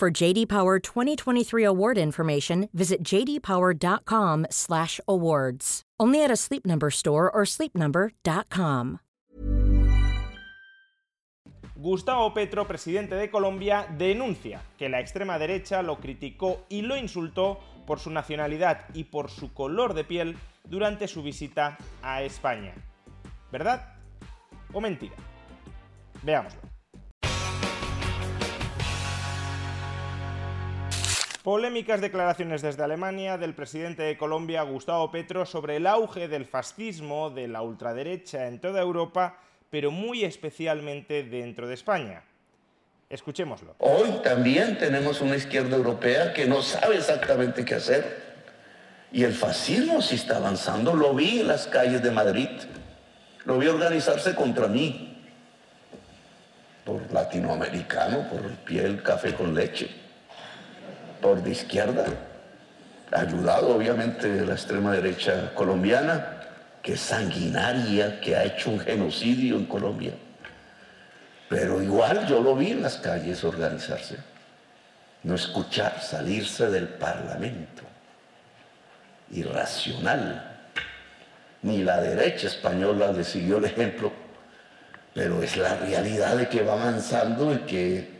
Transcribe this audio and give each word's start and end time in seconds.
For 0.00 0.10
JD 0.10 0.48
Power 0.48 0.78
2023 0.78 1.62
award 1.62 1.98
information, 1.98 2.70
visit 2.72 3.04
jdpower.com/awards. 3.04 5.82
Only 6.00 6.24
at 6.24 6.30
a 6.30 6.36
Sleep 6.36 6.64
Number 6.64 6.90
store 6.90 7.30
or 7.30 7.44
sleepnumber.com. 7.44 9.00
Gustavo 11.76 12.32
Petro, 12.32 12.66
presidente 12.66 13.14
de 13.14 13.30
Colombia, 13.30 13.86
denuncia 13.98 14.62
que 14.78 14.88
la 14.88 15.00
extrema 15.00 15.38
derecha 15.38 15.82
lo 15.82 15.98
criticó 15.98 16.64
y 16.70 16.80
lo 16.80 16.96
insultó 16.96 17.60
por 17.86 17.98
su 17.98 18.08
nacionalidad 18.08 18.86
y 18.94 19.04
por 19.04 19.28
su 19.28 19.52
color 19.52 19.92
de 19.92 20.04
piel 20.04 20.38
durante 20.64 21.08
su 21.08 21.22
visita 21.22 21.76
a 22.02 22.22
España. 22.22 22.72
¿Verdad 23.52 23.98
o 24.72 24.80
mentira? 24.80 25.16
Veámoslo. 26.22 26.69
Polémicas 31.42 32.02
declaraciones 32.02 32.60
desde 32.60 32.82
Alemania 32.82 33.38
del 33.38 33.54
presidente 33.54 34.02
de 34.02 34.18
Colombia, 34.18 34.60
Gustavo 34.62 35.10
Petro, 35.10 35.46
sobre 35.46 35.76
el 35.76 35.86
auge 35.86 36.28
del 36.28 36.44
fascismo, 36.44 37.30
de 37.30 37.48
la 37.48 37.62
ultraderecha 37.62 38.46
en 38.46 38.60
toda 38.60 38.82
Europa, 38.82 39.38
pero 39.70 39.90
muy 39.90 40.22
especialmente 40.22 41.22
dentro 41.22 41.66
de 41.66 41.72
España. 41.72 42.22
Escuchémoslo. 43.08 43.74
Hoy 43.78 44.20
también 44.22 44.76
tenemos 44.76 45.22
una 45.22 45.34
izquierda 45.34 45.76
europea 45.76 46.34
que 46.34 46.46
no 46.46 46.60
sabe 46.60 46.98
exactamente 46.98 47.64
qué 47.64 47.76
hacer. 47.76 48.30
Y 49.10 49.24
el 49.24 49.32
fascismo 49.32 50.02
sí 50.02 50.16
está 50.16 50.36
avanzando. 50.36 50.94
Lo 50.94 51.14
vi 51.14 51.40
en 51.40 51.48
las 51.48 51.66
calles 51.66 52.02
de 52.02 52.10
Madrid. 52.10 52.50
Lo 53.46 53.56
vi 53.56 53.66
organizarse 53.66 54.34
contra 54.34 54.68
mí. 54.68 55.24
Por 56.84 57.10
latinoamericano, 57.10 58.28
por 58.28 58.44
el 58.44 58.58
piel, 58.58 59.02
café 59.02 59.34
con 59.34 59.54
leche. 59.54 60.09
Por 61.20 61.42
de 61.42 61.50
izquierda. 61.50 62.06
Ayudado 63.12 63.76
obviamente 63.76 64.28
de 64.28 64.46
la 64.46 64.54
extrema 64.54 64.92
derecha 64.92 65.52
colombiana, 65.54 66.40
que 66.82 66.92
es 66.94 67.00
sanguinaria, 67.00 68.20
que 68.20 68.36
ha 68.36 68.44
hecho 68.44 68.70
un 68.70 68.80
genocidio 68.80 69.56
en 69.56 69.66
Colombia. 69.66 70.12
Pero 71.48 71.82
igual 71.82 72.26
yo 72.28 72.40
lo 72.40 72.54
vi 72.54 72.70
en 72.70 72.82
las 72.82 72.96
calles 72.98 73.42
organizarse, 73.42 74.16
no 75.24 75.34
escuchar, 75.34 76.00
salirse 76.00 76.70
del 76.70 76.88
Parlamento. 76.88 77.82
Irracional. 79.32 80.46
Ni 81.62 81.82
la 81.82 82.00
derecha 82.00 82.46
española 82.46 83.12
le 83.12 83.24
siguió 83.24 83.58
el 83.58 83.64
ejemplo, 83.64 84.12
pero 85.12 85.42
es 85.42 85.56
la 85.56 85.76
realidad 85.76 86.36
de 86.36 86.48
que 86.48 86.62
va 86.62 86.74
avanzando 86.74 87.52
y 87.52 87.58
que 87.58 88.19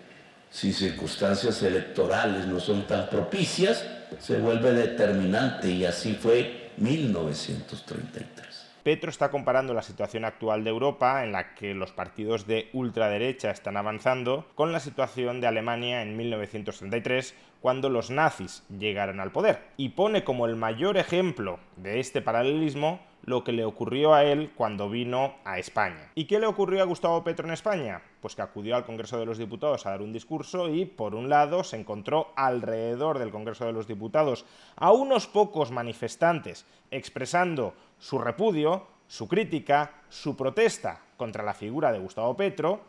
si 0.51 0.73
circunstancias 0.73 1.63
electorales 1.63 2.47
no 2.47 2.59
son 2.59 2.87
tan 2.87 3.09
propicias, 3.09 3.87
se 4.19 4.39
vuelve 4.39 4.73
determinante 4.73 5.71
y 5.71 5.85
así 5.85 6.15
fue 6.15 6.71
1933. 6.77 8.51
Petro 8.83 9.11
está 9.11 9.31
comparando 9.31 9.75
la 9.75 9.83
situación 9.83 10.25
actual 10.25 10.65
de 10.65 10.71
Europa, 10.71 11.23
en 11.23 11.33
la 11.33 11.55
que 11.55 11.75
los 11.75 11.93
partidos 11.93 12.47
de 12.47 12.71
ultraderecha 12.73 13.51
están 13.51 13.77
avanzando, 13.77 14.47
con 14.55 14.73
la 14.73 14.81
situación 14.81 15.41
de 15.41 15.47
Alemania 15.47 16.03
en 16.03 16.17
1933, 16.17 17.35
cuando 17.61 17.91
los 17.91 18.11
nazis 18.11 18.63
llegaron 18.71 19.21
al 19.21 19.33
poder. 19.33 19.63
Y 19.77 19.91
pone 19.91 20.25
como 20.25 20.47
el 20.47 20.57
mayor 20.57 20.97
ejemplo 20.97 21.61
de 21.77 22.01
este 22.01 22.23
paralelismo 22.23 23.01
lo 23.23 23.45
que 23.45 23.53
le 23.53 23.65
ocurrió 23.65 24.15
a 24.15 24.25
él 24.25 24.53
cuando 24.55 24.89
vino 24.89 25.35
a 25.45 25.59
España. 25.59 26.11
¿Y 26.15 26.25
qué 26.25 26.39
le 26.39 26.47
ocurrió 26.47 26.83
a 26.83 26.87
Gustavo 26.87 27.23
Petro 27.25 27.47
en 27.47 27.53
España? 27.53 28.03
Pues 28.21 28.35
que 28.35 28.43
acudió 28.43 28.77
al 28.77 28.85
Congreso 28.85 29.19
de 29.19 29.27
los 29.27 29.39
Diputados 29.39 29.87
a 29.87 29.91
dar 29.91 30.03
un 30.03 30.13
discurso 30.13 30.69
y, 30.69 30.85
por 30.85 31.15
un 31.15 31.29
lado, 31.29 31.65
se 31.65 31.77
encontró 31.77 32.33
alrededor 32.37 33.19
del 33.19 33.31
Congreso 33.31 33.67
de 33.67 33.73
los 33.73 33.87
Diputados 33.87 34.45
a 34.77 34.93
unos 34.93 35.27
pocos 35.27 35.71
manifestantes 35.71 36.67
expresando 36.91 37.75
su 37.99 38.19
repudio, 38.19 38.87
su 39.07 39.29
crítica, 39.29 39.93
su 40.09 40.37
protesta 40.37 41.01
contra 41.17 41.45
la 41.45 41.55
figura 41.55 41.93
de 41.93 41.99
Gustavo 41.99 42.37
Petro, 42.37 42.81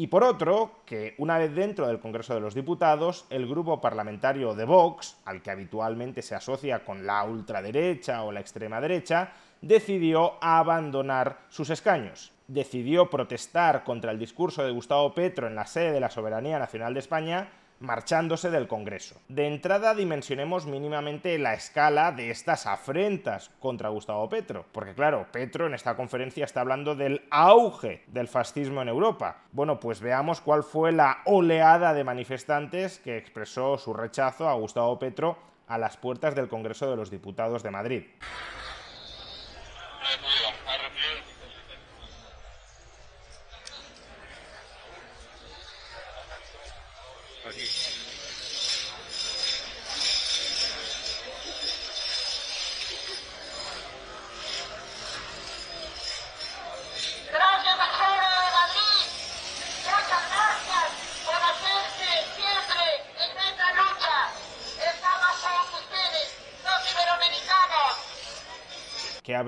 y 0.00 0.06
por 0.06 0.22
otro, 0.22 0.82
que 0.86 1.16
una 1.18 1.38
vez 1.38 1.52
dentro 1.52 1.88
del 1.88 1.98
Congreso 1.98 2.32
de 2.32 2.38
los 2.38 2.54
Diputados, 2.54 3.26
el 3.30 3.48
grupo 3.48 3.80
parlamentario 3.80 4.54
de 4.54 4.64
Vox, 4.64 5.16
al 5.24 5.42
que 5.42 5.50
habitualmente 5.50 6.22
se 6.22 6.36
asocia 6.36 6.84
con 6.84 7.04
la 7.04 7.24
ultraderecha 7.24 8.22
o 8.22 8.30
la 8.30 8.38
extrema 8.38 8.80
derecha, 8.80 9.32
decidió 9.60 10.34
abandonar 10.40 11.40
sus 11.48 11.70
escaños. 11.70 12.30
Decidió 12.46 13.10
protestar 13.10 13.82
contra 13.82 14.12
el 14.12 14.20
discurso 14.20 14.62
de 14.62 14.70
Gustavo 14.70 15.12
Petro 15.14 15.48
en 15.48 15.56
la 15.56 15.66
sede 15.66 15.90
de 15.90 16.00
la 16.00 16.10
Soberanía 16.10 16.60
Nacional 16.60 16.94
de 16.94 17.00
España 17.00 17.48
marchándose 17.80 18.50
del 18.50 18.68
Congreso. 18.68 19.20
De 19.28 19.46
entrada 19.46 19.94
dimensionemos 19.94 20.66
mínimamente 20.66 21.38
la 21.38 21.54
escala 21.54 22.12
de 22.12 22.30
estas 22.30 22.66
afrentas 22.66 23.50
contra 23.60 23.88
Gustavo 23.88 24.28
Petro, 24.28 24.66
porque 24.72 24.94
claro, 24.94 25.26
Petro 25.32 25.66
en 25.66 25.74
esta 25.74 25.96
conferencia 25.96 26.44
está 26.44 26.60
hablando 26.60 26.94
del 26.94 27.26
auge 27.30 28.04
del 28.08 28.28
fascismo 28.28 28.82
en 28.82 28.88
Europa. 28.88 29.42
Bueno, 29.52 29.80
pues 29.80 30.00
veamos 30.00 30.40
cuál 30.40 30.62
fue 30.62 30.92
la 30.92 31.18
oleada 31.24 31.94
de 31.94 32.04
manifestantes 32.04 32.98
que 32.98 33.16
expresó 33.16 33.78
su 33.78 33.94
rechazo 33.94 34.48
a 34.48 34.54
Gustavo 34.54 34.98
Petro 34.98 35.38
a 35.66 35.78
las 35.78 35.96
puertas 35.96 36.34
del 36.34 36.48
Congreso 36.48 36.90
de 36.90 36.96
los 36.96 37.10
Diputados 37.10 37.62
de 37.62 37.70
Madrid. 37.70 38.04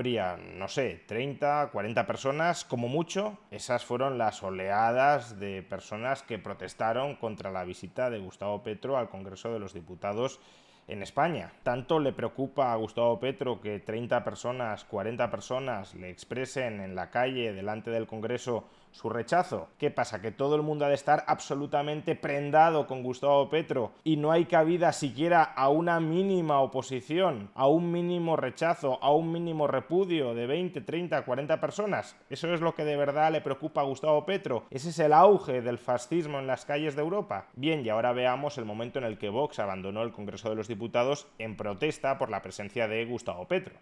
Habría, 0.01 0.39
no 0.57 0.67
sé, 0.67 1.03
30, 1.07 1.69
40 1.71 2.07
personas, 2.07 2.65
como 2.65 2.89
mucho. 2.89 3.37
Esas 3.51 3.85
fueron 3.85 4.17
las 4.17 4.43
oleadas 4.43 5.39
de 5.39 5.63
personas 5.63 6.23
que 6.23 6.39
protestaron 6.39 7.17
contra 7.17 7.51
la 7.51 7.65
visita 7.65 8.09
de 8.09 8.19
Gustavo 8.19 8.63
Petro 8.63 8.97
al 8.97 9.11
Congreso 9.11 9.53
de 9.53 9.59
los 9.59 9.75
Diputados 9.75 10.41
en 10.89 11.03
España. 11.03 11.53
Tanto 11.63 12.01
le 12.01 12.15
preocupa 12.15 12.73
a 12.73 12.77
Gustavo 12.77 13.21
Petro 13.21 13.61
que 13.61 13.79
30 13.79 14.25
personas, 14.25 14.85
40 14.85 15.31
personas 15.31 15.95
le 15.95 16.09
expresen 16.09 16.81
en 16.81 16.95
la 16.95 17.11
calle 17.11 17.53
delante 17.53 17.91
del 17.91 18.07
Congreso 18.07 18.71
su 18.91 19.09
rechazo. 19.09 19.69
¿Qué 19.79 19.91
pasa? 19.91 20.21
Que 20.21 20.31
todo 20.31 20.57
el 20.57 20.63
mundo 20.63 20.85
ha 20.85 20.89
de 20.89 20.95
estar 20.95 21.25
absolutamente 21.27 22.15
prendado 22.15 22.87
con 22.87 23.03
Gustavo 23.03 23.49
Petro 23.49 23.93
y 24.05 24.17
no 24.17 24.33
hay 24.33 24.47
cabida 24.47 24.93
siquiera 24.93 25.43
a 25.43 25.69
una 25.69 26.01
mínima 26.01 26.61
oposición, 26.61 27.51
a 27.55 27.67
un 27.67 27.93
mínimo 27.93 28.37
rechazo, 28.37 28.99
a 29.03 29.13
un 29.13 29.33
mínimo 29.33 29.67
repudio 29.67 30.35
de 30.35 30.47
20, 30.47 30.81
30, 30.81 31.25
40 31.25 31.61
personas. 31.61 32.17
Eso 32.29 32.53
es 32.53 32.61
lo 32.61 32.75
que 32.75 32.85
de 32.85 32.97
verdad 32.97 33.33
le 33.33 33.41
preocupa 33.41 33.81
a 33.81 33.85
Gustavo 33.85 34.25
Petro. 34.25 34.65
Ese 34.71 34.91
es 34.91 34.99
el 34.99 35.13
auge 35.13 35.63
del 35.63 35.79
fascismo 35.79 36.39
en 36.39 36.47
las 36.47 36.65
calles 36.65 36.97
de 36.97 37.03
Europa. 37.03 37.47
Bien, 37.55 37.85
y 37.85 37.89
ahora 37.89 38.13
veamos 38.13 38.59
el 38.59 38.65
momento 38.65 38.99
en 38.99 39.05
el 39.05 39.19
que 39.19 39.29
Vox 39.29 39.59
abandonó 39.59 40.03
el 40.03 40.13
Congreso 40.13 40.51
de 40.51 40.57
los 40.57 40.69
Diputados 40.69 41.27
en 41.39 41.57
protesta 41.57 42.19
por 42.19 42.31
la 42.31 42.43
presencia 42.43 42.89
de 42.89 43.05
Gustavo 43.05 43.47
Petro. 43.47 43.75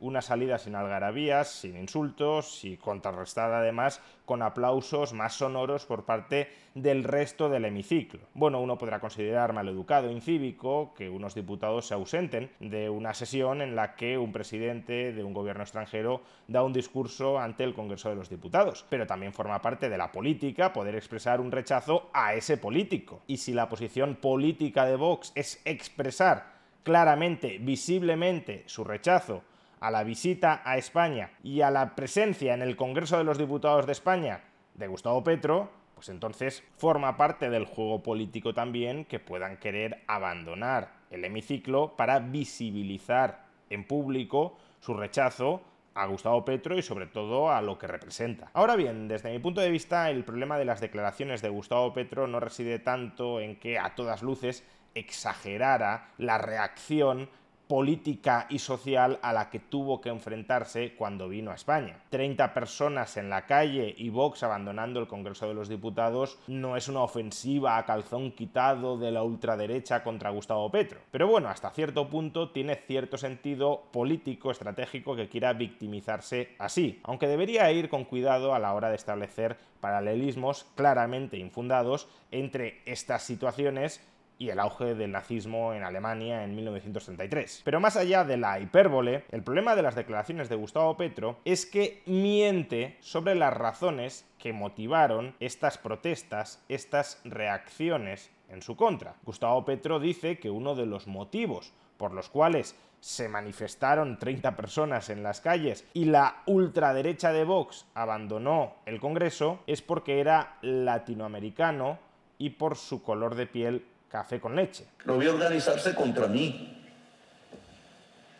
Una 0.00 0.22
salida 0.22 0.58
sin 0.58 0.76
algarabías, 0.76 1.48
sin 1.48 1.76
insultos 1.76 2.64
y 2.64 2.78
contrarrestada 2.78 3.58
además 3.58 4.00
con 4.24 4.40
aplausos 4.40 5.12
más 5.12 5.34
sonoros 5.34 5.84
por 5.84 6.06
parte 6.06 6.48
del 6.74 7.04
resto 7.04 7.50
del 7.50 7.66
hemiciclo. 7.66 8.20
Bueno, 8.32 8.62
uno 8.62 8.78
podrá 8.78 8.98
considerar 8.98 9.52
maleducado 9.52 10.10
incívico 10.10 10.94
que 10.94 11.10
unos 11.10 11.34
diputados 11.34 11.86
se 11.86 11.92
ausenten 11.92 12.50
de 12.60 12.88
una 12.88 13.12
sesión 13.12 13.60
en 13.60 13.76
la 13.76 13.94
que 13.94 14.16
un 14.16 14.32
presidente 14.32 15.12
de 15.12 15.22
un 15.22 15.34
gobierno 15.34 15.64
extranjero 15.64 16.22
da 16.48 16.62
un 16.62 16.72
discurso 16.72 17.38
ante 17.38 17.64
el 17.64 17.74
Congreso 17.74 18.08
de 18.08 18.16
los 18.16 18.30
Diputados, 18.30 18.86
pero 18.88 19.06
también 19.06 19.34
forma 19.34 19.60
parte 19.60 19.90
de 19.90 19.98
la 19.98 20.10
política 20.10 20.72
poder 20.72 20.94
expresar 20.94 21.42
un 21.42 21.52
rechazo 21.52 22.08
a 22.14 22.32
ese 22.32 22.56
político. 22.56 23.20
Y 23.26 23.36
si 23.36 23.52
la 23.52 23.68
posición 23.68 24.16
política 24.16 24.86
de 24.86 24.96
Vox 24.96 25.32
es 25.34 25.60
expresar 25.66 26.58
claramente, 26.82 27.58
visiblemente, 27.60 28.62
su 28.66 28.82
rechazo 28.82 29.42
a 29.80 29.90
la 29.90 30.04
visita 30.04 30.62
a 30.64 30.76
España 30.76 31.30
y 31.42 31.62
a 31.62 31.70
la 31.70 31.94
presencia 31.94 32.54
en 32.54 32.62
el 32.62 32.76
Congreso 32.76 33.16
de 33.18 33.24
los 33.24 33.38
Diputados 33.38 33.86
de 33.86 33.92
España 33.92 34.42
de 34.74 34.86
Gustavo 34.86 35.24
Petro, 35.24 35.70
pues 35.94 36.08
entonces 36.08 36.62
forma 36.76 37.16
parte 37.16 37.50
del 37.50 37.64
juego 37.64 38.02
político 38.02 38.54
también 38.54 39.04
que 39.04 39.18
puedan 39.18 39.56
querer 39.56 40.02
abandonar 40.06 40.92
el 41.10 41.24
hemiciclo 41.24 41.96
para 41.96 42.20
visibilizar 42.20 43.44
en 43.68 43.86
público 43.86 44.56
su 44.80 44.94
rechazo 44.94 45.62
a 45.94 46.06
Gustavo 46.06 46.44
Petro 46.44 46.78
y 46.78 46.82
sobre 46.82 47.06
todo 47.06 47.50
a 47.50 47.60
lo 47.60 47.78
que 47.78 47.86
representa. 47.86 48.50
Ahora 48.54 48.76
bien, 48.76 49.08
desde 49.08 49.30
mi 49.30 49.38
punto 49.38 49.60
de 49.60 49.70
vista, 49.70 50.10
el 50.10 50.24
problema 50.24 50.58
de 50.58 50.64
las 50.64 50.80
declaraciones 50.80 51.42
de 51.42 51.48
Gustavo 51.48 51.92
Petro 51.92 52.26
no 52.26 52.40
reside 52.40 52.78
tanto 52.78 53.40
en 53.40 53.56
que 53.56 53.78
a 53.78 53.94
todas 53.94 54.22
luces 54.22 54.64
exagerara 54.94 56.12
la 56.18 56.38
reacción 56.38 57.28
política 57.70 58.46
y 58.50 58.58
social 58.58 59.20
a 59.22 59.32
la 59.32 59.48
que 59.48 59.60
tuvo 59.60 60.00
que 60.00 60.08
enfrentarse 60.08 60.96
cuando 60.96 61.28
vino 61.28 61.52
a 61.52 61.54
España. 61.54 62.00
30 62.10 62.52
personas 62.52 63.16
en 63.16 63.30
la 63.30 63.46
calle 63.46 63.94
y 63.96 64.08
Vox 64.08 64.42
abandonando 64.42 64.98
el 64.98 65.06
Congreso 65.06 65.46
de 65.46 65.54
los 65.54 65.68
Diputados 65.68 66.36
no 66.48 66.76
es 66.76 66.88
una 66.88 67.02
ofensiva 67.04 67.78
a 67.78 67.86
calzón 67.86 68.32
quitado 68.32 68.98
de 68.98 69.12
la 69.12 69.22
ultraderecha 69.22 70.02
contra 70.02 70.30
Gustavo 70.30 70.68
Petro. 70.68 70.98
Pero 71.12 71.28
bueno, 71.28 71.48
hasta 71.48 71.70
cierto 71.70 72.08
punto 72.08 72.50
tiene 72.50 72.74
cierto 72.74 73.16
sentido 73.16 73.84
político, 73.92 74.50
estratégico 74.50 75.14
que 75.14 75.28
quiera 75.28 75.52
victimizarse 75.52 76.56
así, 76.58 76.98
aunque 77.04 77.28
debería 77.28 77.70
ir 77.70 77.88
con 77.88 78.04
cuidado 78.04 78.52
a 78.52 78.58
la 78.58 78.74
hora 78.74 78.88
de 78.88 78.96
establecer 78.96 79.56
paralelismos 79.80 80.66
claramente 80.74 81.38
infundados 81.38 82.08
entre 82.32 82.82
estas 82.84 83.22
situaciones 83.22 84.04
y 84.40 84.48
el 84.48 84.58
auge 84.58 84.94
del 84.94 85.12
nazismo 85.12 85.74
en 85.74 85.84
Alemania 85.84 86.42
en 86.42 86.56
1933. 86.56 87.60
Pero 87.62 87.78
más 87.78 87.96
allá 87.96 88.24
de 88.24 88.38
la 88.38 88.58
hipérbole, 88.58 89.24
el 89.30 89.42
problema 89.42 89.76
de 89.76 89.82
las 89.82 89.94
declaraciones 89.94 90.48
de 90.48 90.56
Gustavo 90.56 90.96
Petro 90.96 91.38
es 91.44 91.66
que 91.66 92.02
miente 92.06 92.96
sobre 93.00 93.34
las 93.34 93.52
razones 93.52 94.26
que 94.38 94.54
motivaron 94.54 95.36
estas 95.40 95.76
protestas, 95.76 96.64
estas 96.70 97.20
reacciones 97.24 98.30
en 98.48 98.62
su 98.62 98.76
contra. 98.76 99.14
Gustavo 99.24 99.62
Petro 99.66 100.00
dice 100.00 100.38
que 100.38 100.48
uno 100.48 100.74
de 100.74 100.86
los 100.86 101.06
motivos 101.06 101.74
por 101.98 102.14
los 102.14 102.30
cuales 102.30 102.74
se 103.00 103.28
manifestaron 103.28 104.18
30 104.18 104.56
personas 104.56 105.10
en 105.10 105.22
las 105.22 105.42
calles 105.42 105.86
y 105.92 106.06
la 106.06 106.42
ultraderecha 106.46 107.30
de 107.30 107.44
Vox 107.44 107.86
abandonó 107.92 108.76
el 108.86 109.00
Congreso 109.00 109.60
es 109.66 109.82
porque 109.82 110.20
era 110.20 110.56
latinoamericano 110.62 111.98
y 112.38 112.50
por 112.50 112.76
su 112.76 113.02
color 113.02 113.34
de 113.34 113.46
piel 113.46 113.86
café 114.10 114.40
con 114.40 114.56
leche. 114.56 114.86
Lo 115.04 115.18
vi 115.18 115.28
organizarse 115.28 115.94
contra 115.94 116.26
mí, 116.26 116.82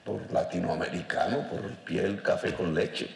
por 0.04 0.30
latinoamericano, 0.32 1.48
por 1.48 1.70
piel, 1.84 2.22
café 2.22 2.52
con 2.54 2.74
leche, 2.74 3.08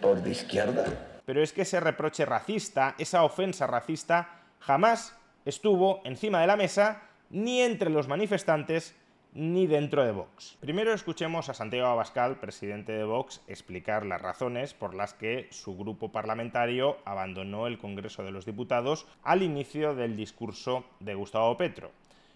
por 0.00 0.20
de 0.20 0.30
izquierda. 0.30 0.84
Pero 1.24 1.42
es 1.42 1.52
que 1.52 1.62
ese 1.62 1.78
reproche 1.78 2.26
racista, 2.26 2.96
esa 2.98 3.22
ofensa 3.22 3.66
racista, 3.66 4.40
jamás 4.58 5.14
estuvo 5.44 6.00
encima 6.04 6.40
de 6.40 6.48
la 6.48 6.56
mesa 6.56 7.02
ni 7.30 7.60
entre 7.60 7.90
los 7.90 8.08
manifestantes 8.08 8.96
ni 9.32 9.66
dentro 9.66 10.04
de 10.04 10.12
Vox. 10.12 10.56
Primero 10.60 10.92
escuchemos 10.92 11.48
a 11.48 11.54
Santiago 11.54 11.88
Abascal, 11.88 12.40
presidente 12.40 12.92
de 12.92 13.04
Vox, 13.04 13.42
explicar 13.46 14.04
las 14.04 14.20
razones 14.20 14.74
por 14.74 14.94
las 14.94 15.14
que 15.14 15.48
su 15.50 15.76
grupo 15.76 16.10
parlamentario 16.10 16.98
abandonó 17.04 17.66
el 17.66 17.78
Congreso 17.78 18.24
de 18.24 18.32
los 18.32 18.44
Diputados 18.44 19.06
al 19.22 19.42
inicio 19.42 19.94
del 19.94 20.16
discurso 20.16 20.84
de 20.98 21.14
Gustavo 21.14 21.56
Petro. 21.56 21.92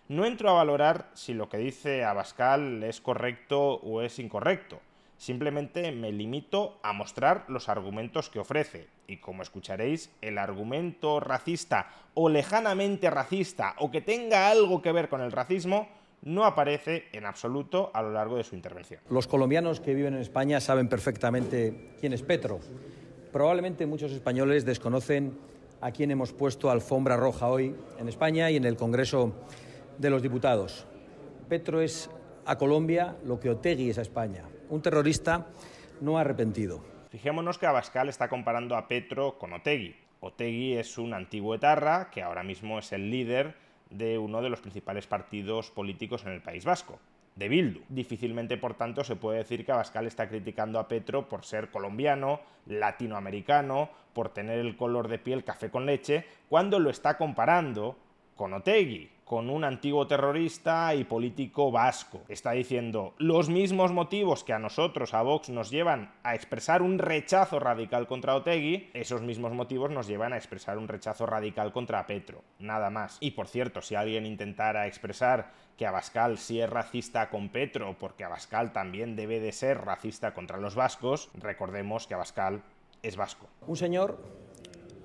No 0.09 0.27
entro 0.27 0.51
a 0.51 0.55
valorar 0.55 1.11
si 1.15 1.35
lo 1.35 1.49
que 1.49 1.57
dice 1.57 2.05
Abascal 2.05 2.83
es 2.85 3.01
correcto 3.01 3.75
o 3.77 4.03
es 4.03 4.19
incorrecto. 4.19 4.81
Simplemente 5.17 5.91
me 5.93 6.13
limito 6.13 6.79
a 6.83 6.93
mostrar 6.93 7.45
los 7.49 7.69
argumentos 7.69 8.29
que 8.29 8.41
ofrece. 8.41 8.89
Y 9.07 9.19
como 9.19 9.43
escucharéis, 9.43 10.11
el 10.21 10.39
argumento 10.39 11.21
racista 11.21 11.89
o 12.13 12.29
lejanamente 12.29 13.11
racista 13.11 13.75
o 13.79 13.91
que 13.91 14.01
tenga 14.01 14.51
algo 14.51 14.83
que 14.83 14.93
ver 14.93 15.09
con 15.09 15.23
el 15.23 15.33
racismo 15.33 15.89
no 16.25 16.45
aparece 16.45 17.05
en 17.13 17.27
absoluto 17.27 17.91
a 17.95 18.03
lo 18.03 18.11
largo 18.11 18.37
de 18.37 18.45
su 18.45 18.55
intervención. 18.55 19.01
Los 19.11 19.27
colombianos 19.27 19.81
que 19.81 19.95
viven 19.95 20.15
en 20.15 20.21
España 20.21 20.61
saben 20.61 20.89
perfectamente 20.89 21.95
quién 22.01 22.13
es 22.13 22.23
Petro. 22.23 22.61
Probablemente 23.33 23.87
muchos 23.87 24.13
españoles 24.13 24.65
desconocen 24.65 25.39
a 25.81 25.91
quién 25.91 26.11
hemos 26.11 26.33
puesto 26.33 26.71
alfombra 26.71 27.17
roja 27.17 27.49
hoy 27.49 27.75
en 27.99 28.09
España 28.09 28.51
y 28.51 28.57
en 28.57 28.65
el 28.65 28.77
Congreso 28.77 29.35
de 29.99 30.11
los 30.11 30.23
Diputados. 30.23 30.87
Petro 31.49 31.81
es 31.81 32.11
a 32.47 32.57
Colombia 32.57 33.17
lo 33.25 33.39
que 33.39 33.51
Otegui 33.51 33.91
es 33.91 33.99
a 33.99 34.03
España, 34.03 34.45
un 34.71 34.81
terrorista 34.81 35.47
no 36.01 36.19
arrepentido. 36.19 36.83
Fijémonos 37.11 37.59
que 37.59 37.67
Abascal 37.67 38.09
está 38.09 38.29
comparando 38.29 38.77
a 38.77 38.89
Petro 38.89 39.39
con 39.39 39.53
Otegui. 39.53 39.95
Otegui 40.21 40.75
es 40.75 40.97
un 40.97 41.13
antiguo 41.13 41.55
etarra 41.55 42.11
que 42.11 42.23
ahora 42.23 42.43
mismo 42.43 42.79
es 42.79 42.93
el 42.93 43.11
líder 43.11 43.64
de 43.91 44.19
uno 44.19 44.43
de 44.43 44.51
los 44.51 44.61
principales 44.61 45.07
partidos 45.07 45.71
políticos 45.71 46.25
en 46.25 46.33
el 46.33 46.43
País 46.43 46.65
Vasco, 46.65 46.99
de 47.37 47.49
Bildu. 47.49 47.81
Difícilmente, 47.89 48.57
por 48.57 48.75
tanto, 48.75 49.05
se 49.05 49.17
puede 49.17 49.39
decir 49.39 49.65
que 49.65 49.73
Abascal 49.73 50.07
está 50.07 50.29
criticando 50.29 50.79
a 50.79 50.89
Petro 50.89 51.29
por 51.29 51.45
ser 51.45 51.71
colombiano, 51.71 52.41
latinoamericano, 52.67 53.91
por 54.13 54.29
tener 54.29 54.59
el 54.59 54.77
color 54.77 55.09
de 55.09 55.19
piel 55.19 55.45
café 55.45 55.71
con 55.71 55.87
leche, 55.87 56.25
cuando 56.49 56.79
lo 56.79 56.91
está 56.91 57.17
comparando 57.17 57.97
con 58.37 58.53
Otegui, 58.53 59.11
con 59.25 59.49
un 59.49 59.65
antiguo 59.65 60.07
terrorista 60.07 60.95
y 60.95 61.05
político 61.05 61.71
vasco. 61.71 62.23
Está 62.29 62.53
diciendo 62.53 63.15
los 63.19 63.49
mismos 63.49 63.93
motivos 63.93 64.45
que 64.45 64.53
a 64.53 64.59
nosotros, 64.59 65.15
a 65.15 65.23
Vox, 65.23 65.49
nos 65.49 65.71
llevan 65.71 66.13
a 66.23 66.35
expresar 66.35 66.83
un 66.83 66.99
rechazo 66.99 67.59
radical 67.59 68.07
contra 68.07 68.37
Otegui, 68.37 68.91
esos 68.93 69.23
mismos 69.23 69.53
motivos 69.53 69.91
nos 69.91 70.07
llevan 70.07 70.33
a 70.33 70.37
expresar 70.37 70.79
un 70.79 70.89
rechazo 70.89 71.27
radical 71.27 71.73
contra 71.73 72.07
Petro, 72.07 72.43
nada 72.59 72.91
más. 72.91 73.17
Y 73.21 73.33
por 73.33 73.49
cierto, 73.49 73.81
si 73.81 73.95
alguien 73.95 74.27
intentara 74.27 74.87
expresar 74.87 75.53
que 75.79 75.87
Abascal 75.87 76.39
sí 76.39 76.61
es 76.61 76.71
racista 76.71 77.31
con 77.31 77.49
Petro, 77.49 77.97
porque 77.99 78.25
Abascal 78.25 78.73
también 78.73 79.17
debe 79.17 79.41
de 79.41 79.53
ser 79.53 79.85
racista 79.85 80.35
contra 80.35 80.59
los 80.59 80.75
vascos, 80.75 81.31
recordemos 81.35 82.07
que 82.07 82.15
Abascal 82.15 82.63
es 83.03 83.17
vasco. 83.17 83.49
Un 83.67 83.77
señor 83.77 84.19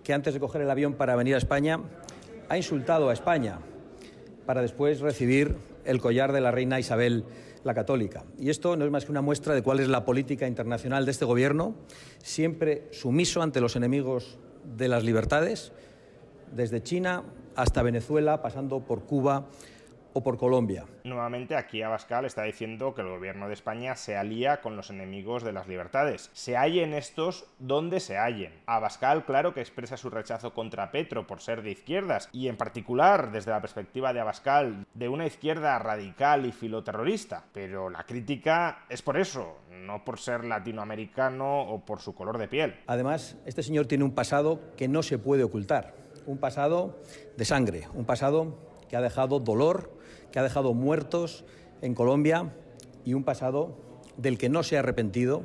que 0.03 0.13
antes 0.13 0.33
de 0.33 0.39
coger 0.39 0.61
el 0.61 0.69
avión 0.69 0.93
para 0.93 1.15
venir 1.15 1.35
a 1.35 1.37
España 1.37 1.79
ha 2.49 2.57
insultado 2.57 3.09
a 3.09 3.13
España 3.13 3.59
para 4.49 4.63
después 4.63 4.99
recibir 4.99 5.57
el 5.85 6.01
collar 6.01 6.33
de 6.33 6.41
la 6.41 6.49
reina 6.49 6.79
Isabel 6.79 7.23
la 7.63 7.75
Católica. 7.75 8.23
Y 8.39 8.49
esto 8.49 8.75
no 8.75 8.83
es 8.83 8.89
más 8.89 9.05
que 9.05 9.11
una 9.11 9.21
muestra 9.21 9.53
de 9.53 9.61
cuál 9.61 9.79
es 9.79 9.87
la 9.87 10.05
política 10.05 10.47
internacional 10.47 11.05
de 11.05 11.11
este 11.11 11.23
Gobierno, 11.23 11.75
siempre 12.23 12.87
sumiso 12.89 13.43
ante 13.43 13.61
los 13.61 13.75
enemigos 13.75 14.39
de 14.75 14.87
las 14.87 15.03
libertades, 15.03 15.71
desde 16.51 16.81
China 16.81 17.25
hasta 17.55 17.83
Venezuela, 17.83 18.41
pasando 18.41 18.79
por 18.79 19.03
Cuba 19.03 19.45
o 20.19 20.23
por 20.23 20.37
Colombia. 20.37 20.85
Nuevamente 21.03 21.55
aquí 21.55 21.81
Abascal 21.81 22.25
está 22.25 22.43
diciendo 22.43 22.93
que 22.93 23.01
el 23.01 23.09
gobierno 23.09 23.47
de 23.47 23.53
España 23.53 23.95
se 23.95 24.17
alía 24.17 24.61
con 24.61 24.75
los 24.75 24.89
enemigos 24.89 25.43
de 25.43 25.53
las 25.53 25.67
libertades. 25.67 26.29
Se 26.33 26.57
hallen 26.57 26.93
estos 26.93 27.45
donde 27.59 27.99
se 27.99 28.17
hallen. 28.17 28.53
Abascal, 28.65 29.25
claro 29.25 29.53
que 29.53 29.61
expresa 29.61 29.97
su 29.97 30.09
rechazo 30.09 30.53
contra 30.53 30.91
Petro 30.91 31.25
por 31.25 31.41
ser 31.41 31.61
de 31.61 31.71
izquierdas 31.71 32.29
y 32.33 32.47
en 32.47 32.57
particular 32.57 33.31
desde 33.31 33.51
la 33.51 33.61
perspectiva 33.61 34.13
de 34.13 34.19
Abascal 34.19 34.85
de 34.93 35.09
una 35.09 35.25
izquierda 35.25 35.79
radical 35.79 36.45
y 36.45 36.51
filoterrorista. 36.51 37.45
Pero 37.53 37.89
la 37.89 38.03
crítica 38.03 38.85
es 38.89 39.01
por 39.01 39.17
eso, 39.17 39.57
no 39.71 40.03
por 40.03 40.19
ser 40.19 40.43
latinoamericano 40.43 41.61
o 41.61 41.85
por 41.85 42.01
su 42.01 42.13
color 42.13 42.37
de 42.37 42.47
piel. 42.47 42.75
Además, 42.87 43.37
este 43.45 43.63
señor 43.63 43.85
tiene 43.85 44.03
un 44.03 44.13
pasado 44.13 44.59
que 44.75 44.87
no 44.87 45.01
se 45.01 45.17
puede 45.17 45.43
ocultar. 45.43 45.93
Un 46.25 46.37
pasado 46.37 46.99
de 47.37 47.45
sangre, 47.45 47.87
un 47.93 48.05
pasado 48.05 48.69
que 48.89 48.97
ha 48.97 49.01
dejado 49.01 49.39
dolor, 49.39 49.98
que 50.31 50.39
ha 50.39 50.43
dejado 50.43 50.73
muertos 50.73 51.45
en 51.81 51.95
Colombia 51.95 52.53
y 53.05 53.13
un 53.13 53.23
pasado 53.23 53.77
del 54.17 54.37
que 54.37 54.49
no 54.49 54.63
se 54.63 54.77
ha 54.77 54.79
arrepentido 54.79 55.43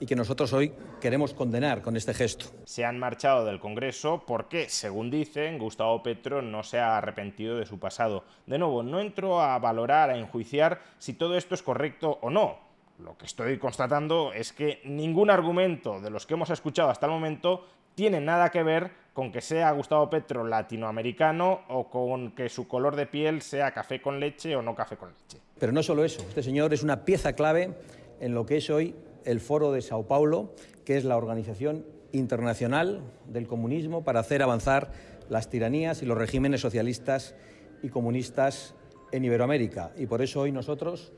y 0.00 0.06
que 0.06 0.16
nosotros 0.16 0.52
hoy 0.52 0.72
queremos 1.00 1.34
condenar 1.34 1.82
con 1.82 1.96
este 1.96 2.14
gesto. 2.14 2.46
Se 2.64 2.84
han 2.84 2.98
marchado 2.98 3.44
del 3.44 3.60
Congreso 3.60 4.24
porque, 4.26 4.68
según 4.68 5.10
dicen, 5.10 5.58
Gustavo 5.58 6.02
Petro 6.02 6.42
no 6.42 6.62
se 6.62 6.78
ha 6.78 6.96
arrepentido 6.96 7.56
de 7.56 7.66
su 7.66 7.78
pasado. 7.78 8.24
De 8.46 8.58
nuevo, 8.58 8.82
no 8.82 9.00
entro 9.00 9.40
a 9.40 9.58
valorar, 9.58 10.10
a 10.10 10.18
enjuiciar 10.18 10.80
si 10.98 11.12
todo 11.12 11.36
esto 11.36 11.54
es 11.54 11.62
correcto 11.62 12.18
o 12.22 12.30
no. 12.30 12.58
Lo 12.98 13.16
que 13.16 13.26
estoy 13.26 13.58
constatando 13.58 14.32
es 14.32 14.52
que 14.52 14.80
ningún 14.84 15.30
argumento 15.30 16.00
de 16.00 16.10
los 16.10 16.26
que 16.26 16.34
hemos 16.34 16.50
escuchado 16.50 16.90
hasta 16.90 17.06
el 17.06 17.12
momento 17.12 17.66
tiene 17.94 18.20
nada 18.20 18.50
que 18.50 18.62
ver 18.62 18.92
con 19.14 19.30
que 19.30 19.40
sea 19.40 19.70
Gustavo 19.70 20.10
Petro 20.10 20.44
latinoamericano 20.44 21.60
o 21.68 21.88
con 21.88 22.32
que 22.32 22.48
su 22.48 22.66
color 22.66 22.96
de 22.96 23.06
piel 23.06 23.40
sea 23.42 23.72
café 23.72 24.02
con 24.02 24.18
leche 24.18 24.56
o 24.56 24.60
no 24.60 24.74
café 24.74 24.96
con 24.96 25.10
leche. 25.10 25.38
Pero 25.58 25.72
no 25.72 25.84
solo 25.84 26.04
eso, 26.04 26.20
este 26.28 26.42
señor 26.42 26.74
es 26.74 26.82
una 26.82 27.04
pieza 27.04 27.32
clave 27.32 27.74
en 28.20 28.34
lo 28.34 28.44
que 28.44 28.56
es 28.56 28.68
hoy 28.70 28.94
el 29.24 29.40
Foro 29.40 29.70
de 29.70 29.82
Sao 29.82 30.08
Paulo, 30.08 30.52
que 30.84 30.96
es 30.96 31.04
la 31.04 31.16
organización 31.16 31.86
internacional 32.10 33.02
del 33.26 33.46
comunismo 33.46 34.02
para 34.02 34.20
hacer 34.20 34.42
avanzar 34.42 34.90
las 35.28 35.48
tiranías 35.48 36.02
y 36.02 36.06
los 36.06 36.18
regímenes 36.18 36.60
socialistas 36.60 37.36
y 37.82 37.90
comunistas 37.90 38.74
en 39.12 39.24
Iberoamérica. 39.24 39.92
Y 39.96 40.06
por 40.06 40.22
eso 40.22 40.40
hoy 40.40 40.50
nosotros 40.50 41.12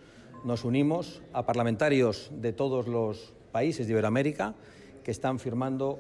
nos 0.45 0.65
unimos 0.65 1.23
a 1.33 1.47
parlamentarios 1.47 2.31
de 2.31 2.53
todos 2.53 2.89
los 2.89 3.33
países 3.53 3.87
de 3.87 3.95
Iberoamérica 3.95 4.55
que 5.03 5.11
están 5.11 5.39
firmando 5.39 5.99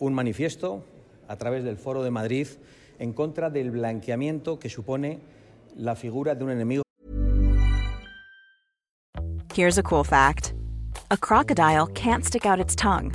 un 0.00 0.14
manifiesto 0.14 0.84
a 1.28 1.36
través 1.36 1.64
del 1.64 1.76
Foro 1.76 2.02
de 2.02 2.10
Madrid 2.10 2.48
en 2.98 3.12
contra 3.12 3.50
del 3.50 3.70
blanqueamiento 3.70 4.58
que 4.58 4.68
supone 4.68 5.20
la 5.76 5.94
figura 5.94 6.34
de 6.34 6.44
un 6.44 6.50
enemigo. 6.50 6.82
Here's 9.54 9.78
a 9.78 9.82
cool 9.82 10.04
fact. 10.04 10.54
A 11.10 11.16
crocodile 11.16 11.86
can't 11.88 12.24
stick 12.24 12.46
out 12.46 12.60
its 12.60 12.74
tongue. 12.76 13.12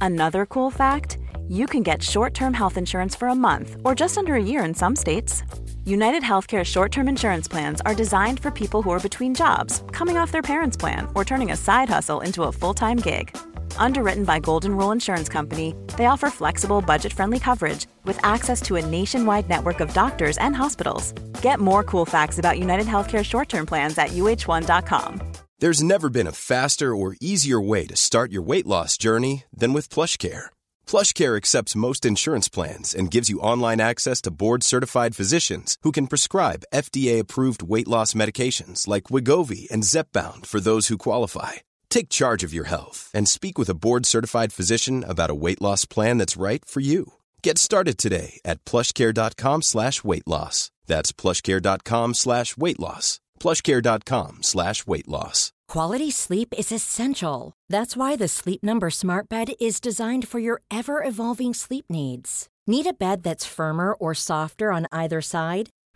Another 0.00 0.46
cool 0.46 0.70
fact, 0.70 1.18
you 1.48 1.66
can 1.66 1.82
get 1.82 2.02
short-term 2.02 2.54
health 2.54 2.76
insurance 2.76 3.16
for 3.16 3.28
a 3.28 3.34
month 3.34 3.76
or 3.84 3.94
just 3.94 4.16
under 4.16 4.34
a 4.34 4.42
year 4.42 4.64
in 4.64 4.74
some 4.74 4.94
states. 4.94 5.42
United 5.84 6.22
Healthcare 6.22 6.64
short 6.64 6.92
term 6.92 7.08
insurance 7.08 7.48
plans 7.48 7.80
are 7.84 7.94
designed 7.94 8.38
for 8.38 8.50
people 8.50 8.82
who 8.82 8.90
are 8.90 9.00
between 9.00 9.34
jobs, 9.34 9.82
coming 9.90 10.16
off 10.16 10.30
their 10.30 10.42
parents' 10.42 10.76
plan, 10.76 11.08
or 11.14 11.24
turning 11.24 11.50
a 11.50 11.56
side 11.56 11.88
hustle 11.88 12.20
into 12.20 12.44
a 12.44 12.52
full 12.52 12.74
time 12.74 12.98
gig. 12.98 13.36
Underwritten 13.80 14.24
by 14.24 14.38
Golden 14.38 14.76
Rule 14.76 14.92
Insurance 14.92 15.28
Company, 15.28 15.74
they 15.96 16.06
offer 16.06 16.30
flexible, 16.30 16.82
budget 16.82 17.12
friendly 17.12 17.38
coverage 17.38 17.86
with 18.04 18.20
access 18.22 18.60
to 18.62 18.76
a 18.76 18.84
nationwide 18.84 19.48
network 19.48 19.80
of 19.80 19.92
doctors 19.94 20.36
and 20.38 20.54
hospitals. 20.54 21.12
Get 21.42 21.60
more 21.60 21.82
cool 21.82 22.06
facts 22.06 22.38
about 22.38 22.58
United 22.58 22.86
Healthcare 22.86 23.24
short 23.24 23.48
term 23.48 23.66
plans 23.66 23.96
at 23.96 24.10
uh1.com. 24.10 25.22
There's 25.58 25.82
never 25.82 26.08
been 26.08 26.26
a 26.26 26.32
faster 26.32 26.94
or 26.94 27.16
easier 27.20 27.60
way 27.60 27.86
to 27.86 27.96
start 27.96 28.32
your 28.32 28.42
weight 28.42 28.66
loss 28.66 28.96
journey 28.98 29.44
than 29.52 29.72
with 29.72 29.88
PlushCare. 29.88 30.46
PlushCare 30.86 31.36
accepts 31.36 31.76
most 31.76 32.04
insurance 32.04 32.48
plans 32.50 32.94
and 32.94 33.10
gives 33.10 33.28
you 33.28 33.40
online 33.40 33.80
access 33.80 34.20
to 34.22 34.30
board-certified 34.30 35.16
physicians 35.16 35.76
who 35.82 35.92
can 35.92 36.06
prescribe 36.06 36.64
FDA-approved 36.74 37.62
weight 37.62 37.88
loss 37.88 38.14
medications 38.14 38.86
like 38.88 39.04
Wigovi 39.04 39.70
and 39.70 39.84
Zepbound 39.84 40.46
for 40.46 40.60
those 40.60 40.88
who 40.88 40.96
qualify. 40.96 41.60
Take 41.90 42.08
charge 42.08 42.42
of 42.42 42.54
your 42.54 42.64
health 42.64 43.10
and 43.12 43.28
speak 43.28 43.58
with 43.58 43.68
a 43.68 43.74
board-certified 43.74 44.52
physician 44.52 45.04
about 45.06 45.30
a 45.30 45.34
weight 45.34 45.60
loss 45.60 45.84
plan 45.84 46.18
that's 46.18 46.36
right 46.36 46.64
for 46.64 46.80
you. 46.80 47.14
Get 47.42 47.58
started 47.58 47.98
today 47.98 48.40
at 48.44 48.64
plushcare.com 48.64 49.62
slash 49.62 50.02
weight 50.02 50.26
loss. 50.26 50.70
That's 50.86 51.12
plushcare.com 51.12 52.14
slash 52.14 52.56
weight 52.56 52.80
loss. 52.80 53.20
plushcare.com 53.40 54.38
slash 54.42 54.86
weight 54.86 55.08
loss. 55.08 55.52
Quality 55.68 56.10
sleep 56.10 56.52
is 56.58 56.72
essential. 56.72 57.52
That's 57.68 57.96
why 57.96 58.16
the 58.16 58.28
Sleep 58.28 58.62
Number 58.62 58.90
Smart 58.90 59.28
Bed 59.28 59.52
is 59.60 59.80
designed 59.80 60.26
for 60.26 60.40
your 60.40 60.62
ever-evolving 60.70 61.54
sleep 61.54 61.84
needs. 61.88 62.48
Need 62.66 62.86
a 62.86 62.92
bed 62.92 63.22
that's 63.22 63.46
firmer 63.46 63.92
or 63.94 64.14
softer 64.14 64.72
on 64.72 64.86
either 64.92 65.20
side? 65.20 65.70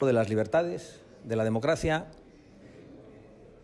De 0.00 0.12
las 0.12 0.28
libertades, 0.28 1.02
de 1.24 1.34
la 1.34 1.42
democracia 1.42 2.06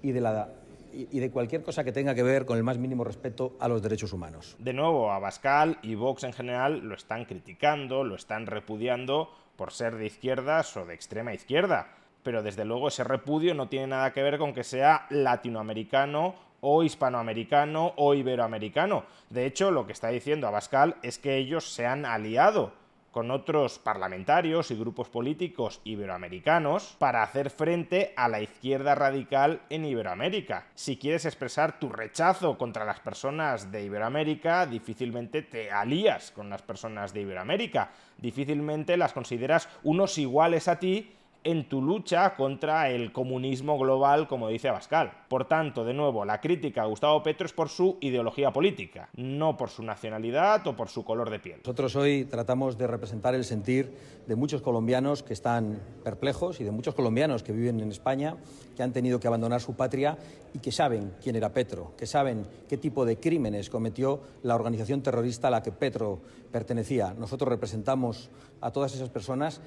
y 0.03 0.11
de 0.11 1.31
cualquier 1.31 1.63
cosa 1.63 1.85
que 1.85 1.93
tenga 1.93 2.15
que 2.15 2.25
ver 2.25 2.45
con 2.45 2.57
el 2.57 2.65
más 2.65 2.77
mínimo 2.77 3.05
respeto 3.05 3.57
a 3.61 3.69
los 3.69 3.83
derechos 3.83 4.13
humanos. 4.13 4.57
De 4.59 4.73
nuevo, 4.73 5.13
Abascal 5.13 5.79
y 5.83 5.95
Vox 5.95 6.25
en 6.25 6.33
general 6.33 6.81
lo 6.81 6.97
están 6.97 7.25
criticando, 7.25 8.03
lo 8.03 8.17
están 8.17 8.47
repudiando 8.47 9.31
por 9.55 9.73
ser 9.73 9.95
de 9.95 10.07
izquierdas 10.07 10.77
o 10.77 10.85
de 10.85 10.95
extrema 10.95 11.33
izquierda. 11.33 11.95
Pero 12.25 12.43
desde 12.43 12.65
luego 12.65 12.89
ese 12.89 13.05
repudio 13.05 13.55
no 13.55 13.69
tiene 13.69 13.87
nada 13.87 14.13
que 14.13 14.23
ver 14.23 14.37
con 14.39 14.55
que 14.55 14.65
sea 14.65 15.07
latinoamericano 15.11 16.35
o 16.61 16.83
hispanoamericano 16.83 17.93
o 17.97 18.13
iberoamericano. 18.15 19.05
De 19.31 19.47
hecho, 19.47 19.71
lo 19.71 19.87
que 19.87 19.93
está 19.93 20.09
diciendo 20.09 20.49
Abascal 20.49 20.97
es 21.03 21.19
que 21.19 21.37
ellos 21.37 21.73
se 21.73 21.87
han 21.87 22.05
aliado 22.05 22.73
con 23.15 23.31
otros 23.31 23.79
parlamentarios 23.79 24.73
y 24.73 24.75
grupos 24.75 25.09
políticos 25.09 25.81
iberoamericanos 25.85 26.97
para 26.99 27.23
hacer 27.23 27.51
frente 27.51 28.13
a 28.17 28.27
la 28.29 28.43
izquierda 28.43 28.97
radical 28.97 29.61
en 29.71 29.85
Iberoamérica. 29.85 30.67
Si 30.75 30.97
quieres 30.97 31.25
expresar 31.25 31.79
tu 31.79 31.91
rechazo 31.91 32.59
contra 32.59 32.85
las 32.85 32.99
personas 32.99 33.71
de 33.71 33.85
Iberoamérica, 33.85 34.67
difícilmente 34.67 35.43
te 35.43 35.71
alías 35.71 36.33
con 36.33 36.51
las 36.51 36.63
personas 36.63 37.15
de 37.15 37.21
Iberoamérica, 37.21 37.93
difícilmente 38.19 38.97
las 38.97 39.13
consideras 39.13 39.69
unos 39.85 40.19
iguales 40.19 40.67
a 40.67 40.81
ti 40.81 41.15
en 41.45 41.69
tu 41.69 41.81
lucha 41.81 42.35
contra 42.35 42.91
el 42.91 43.13
comunismo 43.13 43.79
global, 43.79 44.27
como 44.27 44.49
dice 44.49 44.69
Abascal. 44.69 45.13
Por 45.29 45.47
tanto, 45.47 45.85
de 45.85 45.95
nuevo, 45.95 46.25
la 46.25 46.41
crítica 46.41 46.83
a 46.83 46.87
Gustavo 46.87 47.23
Petro 47.23 47.47
es 47.47 47.53
por 47.53 47.69
su 47.69 47.99
ideología 48.01 48.53
política, 48.53 49.11
no 49.17 49.57
por 49.57 49.69
su 49.69 49.83
nacionalidad 49.83 50.67
o 50.67 50.75
por 50.75 50.89
su 50.89 51.05
color 51.05 51.31
de 51.31 51.39
piel. 51.39 51.59
Nosotros 51.59 51.95
hoy 51.97 52.25
tratamos 52.25 52.79
de 52.79 52.87
representar 52.87 53.35
el 53.35 53.45
sentir 53.45 53.95
de 54.27 54.37
muchos 54.37 54.63
colombianos 54.63 55.23
que 55.23 55.35
están 55.35 55.81
perplejos 56.03 56.61
y 56.61 56.65
de 56.65 56.71
muchos 56.71 56.95
colombianos 56.95 57.43
que 57.43 57.53
viven 57.53 57.81
en 57.81 57.91
España, 57.91 58.37
que 58.75 58.83
han 58.83 58.93
tenido 58.93 59.21
que 59.21 59.27
abandonar 59.27 59.61
su 59.61 59.77
patria 59.77 60.17
y 60.55 60.59
que 60.59 60.73
saben 60.73 61.15
quién 61.23 61.37
era 61.37 61.53
Petro, 61.53 61.93
que 61.97 62.07
saben 62.07 62.47
qué 62.69 62.79
tipo 62.79 63.05
de 63.05 63.19
crímenes 63.19 63.71
cometió 63.71 64.21
la 64.43 64.55
organización 64.55 65.03
terrorista 65.03 65.49
a 65.49 65.51
la 65.51 65.63
que 65.63 65.73
Petro 65.73 66.21
pertenecía. 66.51 67.15
Nosotros 67.19 67.49
representamos 67.49 68.31
a 68.61 68.71
todas 68.71 68.95
esas 68.95 69.11
personas 69.11 69.61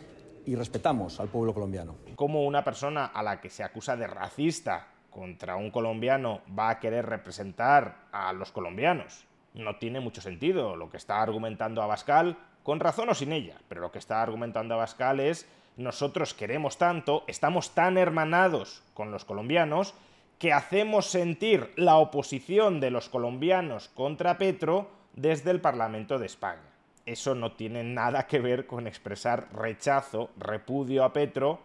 y 0.48 0.56
respetamos 0.56 1.20
al 1.20 1.28
pueblo 1.28 1.54
colombiano. 1.54 1.96
Como 2.16 2.46
una 2.46 2.64
persona 2.64 3.06
a 3.06 3.22
la 3.22 3.42
que 3.42 3.50
se 3.50 3.64
acusa 3.64 3.98
de 3.98 4.08
racista 4.08 4.88
contra 5.10 5.58
un 5.58 5.72
colombiano 5.72 6.42
va 6.58 6.70
a 6.70 6.80
querer 6.80 7.06
representar 7.06 8.08
a 8.14 8.32
los 8.32 8.54
colombianos? 8.54 9.26
No 9.54 9.76
tiene 9.76 10.00
mucho 10.00 10.22
sentido. 10.22 10.78
Lo 10.78 10.90
que 10.90 10.96
está 10.96 11.22
argumentando 11.22 11.82
Abascal, 11.82 12.38
con 12.64 12.80
razón 12.80 13.10
o 13.10 13.14
sin 13.14 13.34
ella, 13.34 13.58
pero 13.68 13.82
lo 13.82 13.92
que 13.92 14.00
está 14.00 14.22
argumentando 14.22 14.74
Abascal 14.74 15.20
es 15.20 15.50
nosotros 15.76 16.34
queremos 16.34 16.78
tanto, 16.78 17.26
estamos 17.28 17.72
tan 17.72 17.98
hermanados 17.98 18.84
con 18.94 19.12
los 19.12 19.26
colombianos, 19.26 19.96
que 20.40 20.54
hacemos 20.54 21.08
sentir 21.08 21.74
la 21.76 21.98
oposición 21.98 22.80
de 22.80 22.92
los 22.92 23.10
colombianos 23.10 23.90
contra 23.90 24.38
Petro 24.38 24.90
desde 25.14 25.52
el 25.52 25.60
Parlamento 25.60 26.18
de 26.20 26.28
España 26.28 26.77
eso 27.08 27.34
no 27.34 27.54
tiene 27.54 27.84
nada 27.84 28.28
que 28.28 28.40
ver 28.40 28.68
con 28.68 28.86
expresar 28.86 29.48
rechazo, 29.54 30.30
repudio 30.38 31.04
a 31.04 31.14
Petro 31.14 31.60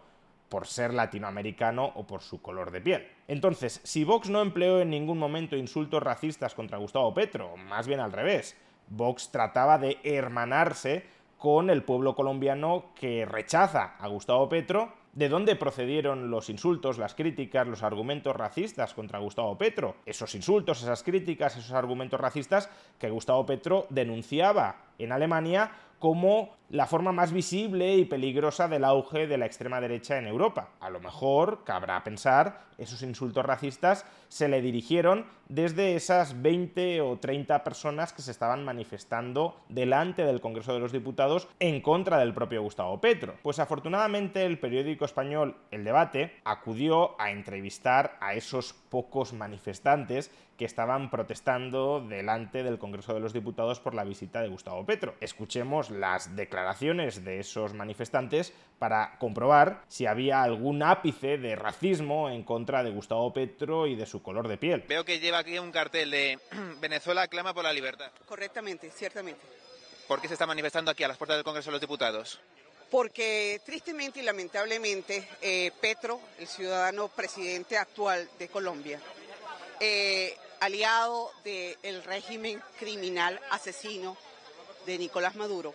por 0.47 0.65
ser 0.65 0.93
latinoamericano 0.93 1.91
o 1.95 2.07
por 2.07 2.21
su 2.21 2.41
color 2.41 2.71
de 2.71 2.79
piel. 2.79 3.07
Entonces, 3.27 3.81
si 3.83 4.03
Vox 4.03 4.29
no 4.29 4.41
empleó 4.41 4.79
en 4.79 4.89
ningún 4.89 5.17
momento 5.17 5.57
insultos 5.57 6.01
racistas 6.01 6.55
contra 6.55 6.77
Gustavo 6.77 7.13
Petro, 7.13 7.57
más 7.57 7.87
bien 7.87 7.99
al 7.99 8.13
revés, 8.13 8.55
Vox 8.87 9.31
trataba 9.31 9.77
de 9.77 9.97
hermanarse 10.03 11.03
con 11.37 11.69
el 11.69 11.83
pueblo 11.83 12.15
colombiano 12.15 12.93
que 12.95 13.25
rechaza 13.25 13.95
a 13.99 14.07
Gustavo 14.07 14.47
Petro 14.47 14.93
¿De 15.13 15.29
dónde 15.29 15.55
procedieron 15.55 16.31
los 16.31 16.49
insultos, 16.49 16.97
las 16.97 17.13
críticas, 17.13 17.67
los 17.67 17.83
argumentos 17.83 18.35
racistas 18.35 18.95
contra 18.95 19.19
Gustavo 19.19 19.55
Petro? 19.59 19.97
Esos 20.07 20.33
insultos, 20.33 20.81
esas 20.81 21.03
críticas, 21.03 21.55
esos 21.55 21.73
argumentos 21.73 22.19
racistas 22.19 22.67
que 22.97 23.11
Gustavo 23.11 23.45
Petro 23.45 23.85
denunciaba 23.91 24.77
en 24.97 25.11
Alemania 25.11 25.69
como 26.03 26.49
la 26.69 26.85
forma 26.85 27.13
más 27.13 27.31
visible 27.31 27.95
y 27.95 28.03
peligrosa 28.03 28.67
del 28.67 28.83
auge 28.83 29.25
de 29.25 29.37
la 29.37 29.45
extrema 29.45 29.79
derecha 29.79 30.17
en 30.17 30.27
Europa. 30.27 30.71
A 30.81 30.89
lo 30.89 30.99
mejor, 30.99 31.63
cabrá 31.63 32.03
pensar, 32.03 32.65
esos 32.77 33.03
insultos 33.03 33.45
racistas 33.45 34.05
se 34.27 34.49
le 34.49 34.61
dirigieron 34.61 35.25
desde 35.47 35.95
esas 35.95 36.41
20 36.41 36.99
o 37.01 37.19
30 37.19 37.63
personas 37.63 38.11
que 38.11 38.21
se 38.21 38.31
estaban 38.31 38.65
manifestando 38.65 39.55
delante 39.69 40.25
del 40.25 40.41
Congreso 40.41 40.73
de 40.73 40.79
los 40.79 40.91
Diputados 40.91 41.47
en 41.59 41.79
contra 41.79 42.17
del 42.17 42.33
propio 42.33 42.63
Gustavo 42.63 42.99
Petro. 42.99 43.35
Pues 43.43 43.59
afortunadamente 43.59 44.43
el 44.43 44.59
periódico 44.59 45.05
español 45.05 45.55
El 45.71 45.85
Debate 45.85 46.41
acudió 46.43 47.19
a 47.21 47.31
entrevistar 47.31 48.17
a 48.19 48.33
esos 48.33 48.73
pocos 48.93 49.33
manifestantes 49.33 50.29
que 50.55 50.65
estaban 50.65 51.09
protestando 51.09 51.99
delante 51.99 52.61
del 52.61 52.77
Congreso 52.77 53.15
de 53.15 53.19
los 53.19 53.33
Diputados 53.33 53.79
por 53.79 53.95
la 53.95 54.03
visita 54.03 54.39
de 54.39 54.49
Gustavo 54.49 54.85
Petro. 54.85 55.15
Escuchemos 55.19 55.89
las 55.89 56.35
declaraciones 56.35 57.25
de 57.25 57.39
esos 57.39 57.73
manifestantes 57.73 58.53
para 58.77 59.17
comprobar 59.17 59.81
si 59.87 60.05
había 60.05 60.43
algún 60.43 60.83
ápice 60.83 61.39
de 61.39 61.55
racismo 61.55 62.29
en 62.29 62.43
contra 62.43 62.83
de 62.83 62.91
Gustavo 62.91 63.33
Petro 63.33 63.87
y 63.87 63.95
de 63.95 64.05
su 64.05 64.21
color 64.21 64.47
de 64.47 64.57
piel. 64.57 64.83
Veo 64.87 65.03
que 65.03 65.19
lleva 65.19 65.39
aquí 65.39 65.57
un 65.57 65.71
cartel 65.71 66.11
de 66.11 66.37
Venezuela 66.79 67.27
clama 67.27 67.55
por 67.55 67.63
la 67.63 67.73
libertad. 67.73 68.11
Correctamente, 68.27 68.91
ciertamente. 68.91 69.41
¿Por 70.07 70.21
qué 70.21 70.27
se 70.27 70.35
está 70.35 70.45
manifestando 70.45 70.91
aquí 70.91 71.03
a 71.03 71.07
las 71.07 71.17
puertas 71.17 71.37
del 71.37 71.43
Congreso 71.43 71.71
de 71.71 71.71
los 71.71 71.81
Diputados? 71.81 72.39
Porque 72.93 73.59
tristemente 73.65 74.19
y 74.19 74.21
lamentablemente 74.21 75.27
eh, 75.41 75.71
Petro, 75.81 76.21
el 76.37 76.47
ciudadano 76.47 77.07
presidente 77.07 77.75
actual 77.75 78.29
de 78.37 78.49
Colombia, 78.49 79.01
eh, 79.79 80.37
aliado 80.59 81.31
del 81.43 82.03
régimen 82.03 82.61
criminal 82.77 83.41
asesino 83.49 84.15
de 84.85 84.99
Nicolás 84.99 85.33
Maduro, 85.33 85.73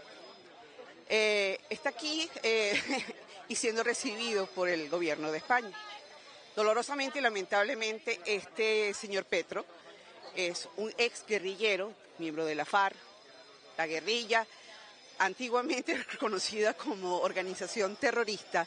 eh, 1.08 1.58
está 1.68 1.88
aquí 1.88 2.30
y 3.48 3.56
siendo 3.56 3.82
recibido 3.82 4.46
por 4.46 4.68
el 4.68 4.88
gobierno 4.88 5.32
de 5.32 5.38
España. 5.38 5.76
Dolorosamente 6.54 7.18
y 7.18 7.22
lamentablemente 7.22 8.20
este 8.26 8.94
señor 8.94 9.24
Petro 9.24 9.64
es 10.36 10.68
un 10.76 10.94
ex 10.98 11.26
guerrillero, 11.26 11.92
miembro 12.18 12.44
de 12.44 12.54
la 12.54 12.64
FARC, 12.64 12.96
la 13.76 13.88
guerrilla, 13.88 14.46
antiguamente 15.18 15.94
reconocida 16.10 16.74
como 16.74 17.18
organización 17.18 17.96
terrorista, 17.96 18.66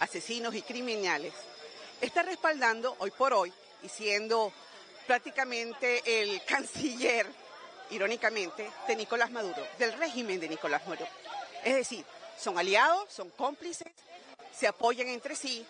asesinos 0.00 0.54
y 0.54 0.62
criminales, 0.62 1.32
está 2.00 2.22
respaldando 2.22 2.96
hoy 2.98 3.10
por 3.10 3.32
hoy 3.32 3.52
y 3.82 3.88
siendo 3.88 4.52
prácticamente 5.06 6.22
el 6.22 6.42
canciller, 6.46 7.26
irónicamente, 7.90 8.70
de 8.86 8.96
Nicolás 8.96 9.30
Maduro, 9.30 9.66
del 9.78 9.92
régimen 9.94 10.40
de 10.40 10.48
Nicolás 10.48 10.86
Maduro. 10.86 11.08
Es 11.64 11.74
decir, 11.76 12.04
son 12.38 12.58
aliados, 12.58 13.12
son 13.12 13.30
cómplices, 13.30 13.92
se 14.56 14.66
apoyan 14.66 15.08
entre 15.08 15.36
sí 15.36 15.66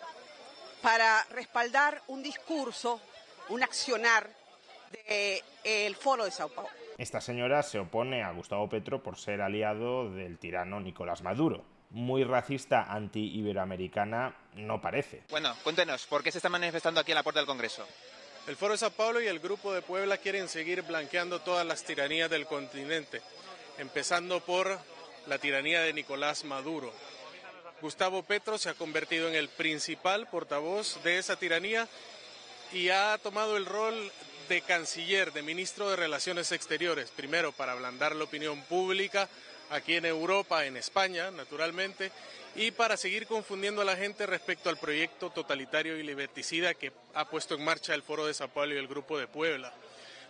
para 0.83 1.25
respaldar 1.31 2.03
un 2.09 2.23
discurso, 2.23 3.01
un 3.49 3.63
accionar 3.63 4.29
del 5.07 5.97
Foro 5.97 6.25
de 6.25 6.31
Sao 6.31 6.49
Paulo. 6.49 6.84
Esta 6.97 7.21
señora 7.21 7.63
se 7.65 7.81
opone 7.81 8.23
a 8.23 8.31
Gustavo 8.31 8.69
Petro 8.69 9.03
por 9.03 9.19
ser 9.19 9.41
aliado 9.41 10.11
del 10.13 10.39
tirano 10.39 10.79
Nicolás 10.79 11.23
Maduro. 11.23 11.65
Muy 11.91 12.23
racista 12.23 12.85
anti-iberoamericana 12.85 14.35
no 14.55 14.81
parece. 14.81 15.23
Bueno, 15.31 15.55
cuéntenos, 15.65 16.07
¿por 16.07 16.23
qué 16.23 16.31
se 16.31 16.39
está 16.39 16.49
manifestando 16.49 17.01
aquí 17.01 17.11
en 17.11 17.17
la 17.17 17.23
puerta 17.25 17.41
del 17.41 17.49
Congreso? 17.49 17.85
El 18.47 18.57
Foro 18.57 18.73
de 18.73 18.79
Sao 18.79 18.91
Paulo 18.91 19.21
y 19.21 19.27
el 19.27 19.41
Grupo 19.41 19.73
de 19.73 19.83
Puebla 19.83 20.19
quieren 20.19 20.49
seguir 20.49 20.83
blanqueando 20.83 21.41
todas 21.41 21.67
las 21.67 21.83
tiranías 21.83 22.31
del 22.31 22.47
continente, 22.47 23.23
empezando 23.79 24.41
por 24.41 24.79
la 25.27 25.39
tiranía 25.39 25.81
de 25.81 25.93
Nicolás 25.93 26.45
Maduro. 26.45 26.93
Gustavo 27.81 28.23
Petro 28.23 28.57
se 28.57 28.69
ha 28.69 28.75
convertido 28.75 29.29
en 29.29 29.35
el 29.35 29.49
principal 29.49 30.29
portavoz 30.29 31.03
de 31.03 31.19
esa 31.19 31.37
tiranía 31.37 31.89
y 32.73 32.89
ha 32.91 33.19
tomado 33.19 33.57
el 33.57 33.67
rol 33.67 33.95
de 34.49 34.61
canciller, 34.63 35.33
de 35.33 35.43
ministro 35.43 35.91
de 35.91 35.97
Relaciones 35.97 36.53
Exteriores, 36.53 37.11
primero 37.11 37.53
para 37.53 37.73
ablandar 37.73 38.15
la 38.15 38.25
opinión 38.25 38.61
pública 38.63 39.29
aquí 39.71 39.97
en 39.97 40.05
Europa, 40.05 40.67
en 40.67 40.77
España, 40.77 41.31
naturalmente, 41.31 42.13
y 42.55 42.71
para 42.71 42.97
seguir 42.97 43.27
confundiendo 43.27 43.83
a 43.83 43.85
la 43.85 43.97
gente 43.97 44.27
respecto 44.27 44.71
al 44.71 44.77
proyecto 44.77 45.31
totalitario 45.31 45.97
y 45.97 46.03
liberticida 46.03 46.75
que 46.75 46.93
ha 47.15 47.29
puesto 47.29 47.55
en 47.55 47.65
marcha 47.65 47.95
el 47.95 48.03
Foro 48.03 48.27
de 48.27 48.35
Sao 48.35 48.49
Paulo 48.49 48.75
y 48.75 48.79
el 48.79 48.89
Grupo 48.89 49.19
de 49.19 49.27
Puebla. 49.27 49.73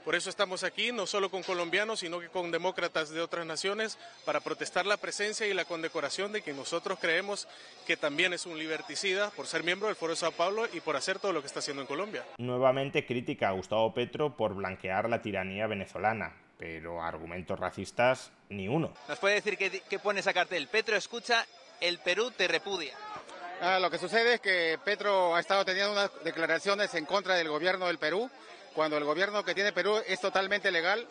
Por 0.05 0.15
eso 0.15 0.29
estamos 0.29 0.65
aquí, 0.65 0.93
no 0.93 1.07
solo 1.07 1.31
con 1.31 1.43
colombianos, 1.43 2.01
sino 2.01 2.21
que 2.21 2.29
con 2.29 2.51
demócratas 2.51 3.09
de 3.09 3.23
otras 3.23 3.47
naciones, 3.47 3.99
para 4.27 4.41
protestar 4.41 4.85
la 4.85 4.99
presencia 4.99 5.47
y 5.47 5.55
la 5.55 5.65
condecoración 5.65 6.31
de 6.31 6.43
quien 6.43 6.57
nosotros 6.57 6.99
creemos 7.01 7.49
que 7.87 7.97
también 7.97 8.35
es 8.35 8.45
un 8.45 8.59
liberticida 8.59 9.31
por 9.31 9.47
ser 9.47 9.65
miembro 9.65 9.89
del 9.89 9.97
Foro 9.97 10.13
de 10.13 10.17
Sao 10.17 10.33
Paulo 10.33 10.67
y 10.75 10.81
por 10.81 10.97
hacer 10.97 11.19
todo 11.19 11.33
lo 11.33 11.41
que 11.41 11.47
está 11.47 11.61
haciendo 11.61 11.81
en 11.81 11.89
Colombia. 11.89 12.23
Nuevamente 12.37 13.07
crítica 13.07 13.49
a 13.49 13.53
Gustavo 13.53 13.95
Petro 13.95 14.37
por 14.37 14.55
blanquear 14.55 15.09
la 15.09 15.23
tiranía 15.23 15.67
venezolana, 15.67 16.37
pero 16.59 17.03
argumentos 17.03 17.59
racistas 17.59 18.31
ni 18.51 18.69
uno. 18.69 18.93
¿Nos 19.09 19.19
puede 19.19 19.37
decir 19.37 19.57
qué, 19.57 19.99
pone 19.99 20.21
esa 20.21 20.35
cartel? 20.35 20.69
Petro 20.69 20.97
escucha, 20.97 21.47
el 21.81 21.99
Perú 21.99 22.31
te 22.31 22.47
repudia. 22.47 22.95
Ah, 23.63 23.79
lo 23.79 23.91
que 23.91 23.97
sucede 23.97 24.35
es 24.35 24.41
que 24.43 24.79
Petro 24.85 25.35
ha 25.35 25.41
estado 25.41 25.65
teniendo 25.65 25.93
unas 25.93 26.11
declaraciones 26.25 26.93
en 26.95 27.07
contra 27.07 27.37
del 27.37 27.49
gobierno 27.49 27.87
del 27.87 27.99
Perú 27.99 28.31
cuando 28.75 28.97
el 28.99 29.05
gobierno 29.05 29.45
que 29.45 29.55
tiene 29.55 29.73
Perú 29.73 30.03
es 30.07 30.21
totalmente 30.21 30.71
legal, 30.71 31.07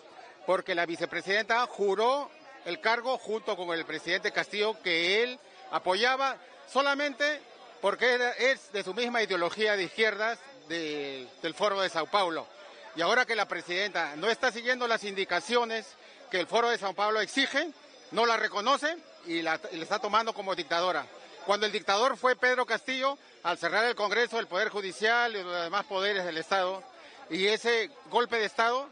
porque 0.45 0.75
la 0.75 0.85
vicepresidenta 0.85 1.65
juró 1.65 2.29
el 2.65 2.79
cargo 2.79 3.17
junto 3.17 3.55
con 3.55 3.69
el 3.77 3.85
presidente 3.85 4.31
Castillo 4.31 4.81
que 4.81 5.23
él 5.23 5.39
apoyaba 5.71 6.37
solamente 6.71 7.41
porque 7.81 8.17
es 8.37 8.71
de 8.71 8.83
su 8.83 8.93
misma 8.93 9.21
ideología 9.21 9.75
de 9.75 9.83
izquierdas 9.83 10.39
del 10.69 11.53
Foro 11.53 11.81
de 11.81 11.89
Sao 11.89 12.07
Paulo. 12.07 12.47
Y 12.95 13.01
ahora 13.01 13.25
que 13.25 13.35
la 13.35 13.47
presidenta 13.47 14.15
no 14.15 14.29
está 14.29 14.51
siguiendo 14.51 14.87
las 14.87 15.03
indicaciones 15.03 15.87
que 16.29 16.39
el 16.39 16.47
Foro 16.47 16.69
de 16.69 16.77
Sao 16.77 16.93
Paulo 16.93 17.19
exige, 17.19 17.69
no 18.11 18.25
la 18.25 18.37
reconoce 18.37 18.95
y 19.25 19.41
la, 19.41 19.59
y 19.71 19.77
la 19.77 19.83
está 19.83 19.99
tomando 19.99 20.33
como 20.33 20.55
dictadora. 20.55 21.05
Cuando 21.45 21.65
el 21.65 21.71
dictador 21.71 22.15
fue 22.15 22.37
Pedro 22.37 22.65
Castillo, 22.65 23.17
al 23.43 23.57
cerrar 23.57 23.83
el 23.83 23.95
Congreso, 23.95 24.39
el 24.39 24.47
Poder 24.47 24.69
Judicial 24.69 25.35
y 25.35 25.43
los 25.43 25.63
demás 25.63 25.85
poderes 25.85 26.23
del 26.23 26.37
Estado, 26.37 26.81
y 27.29 27.45
ese 27.45 27.89
golpe 28.09 28.37
de 28.37 28.45
Estado 28.45 28.89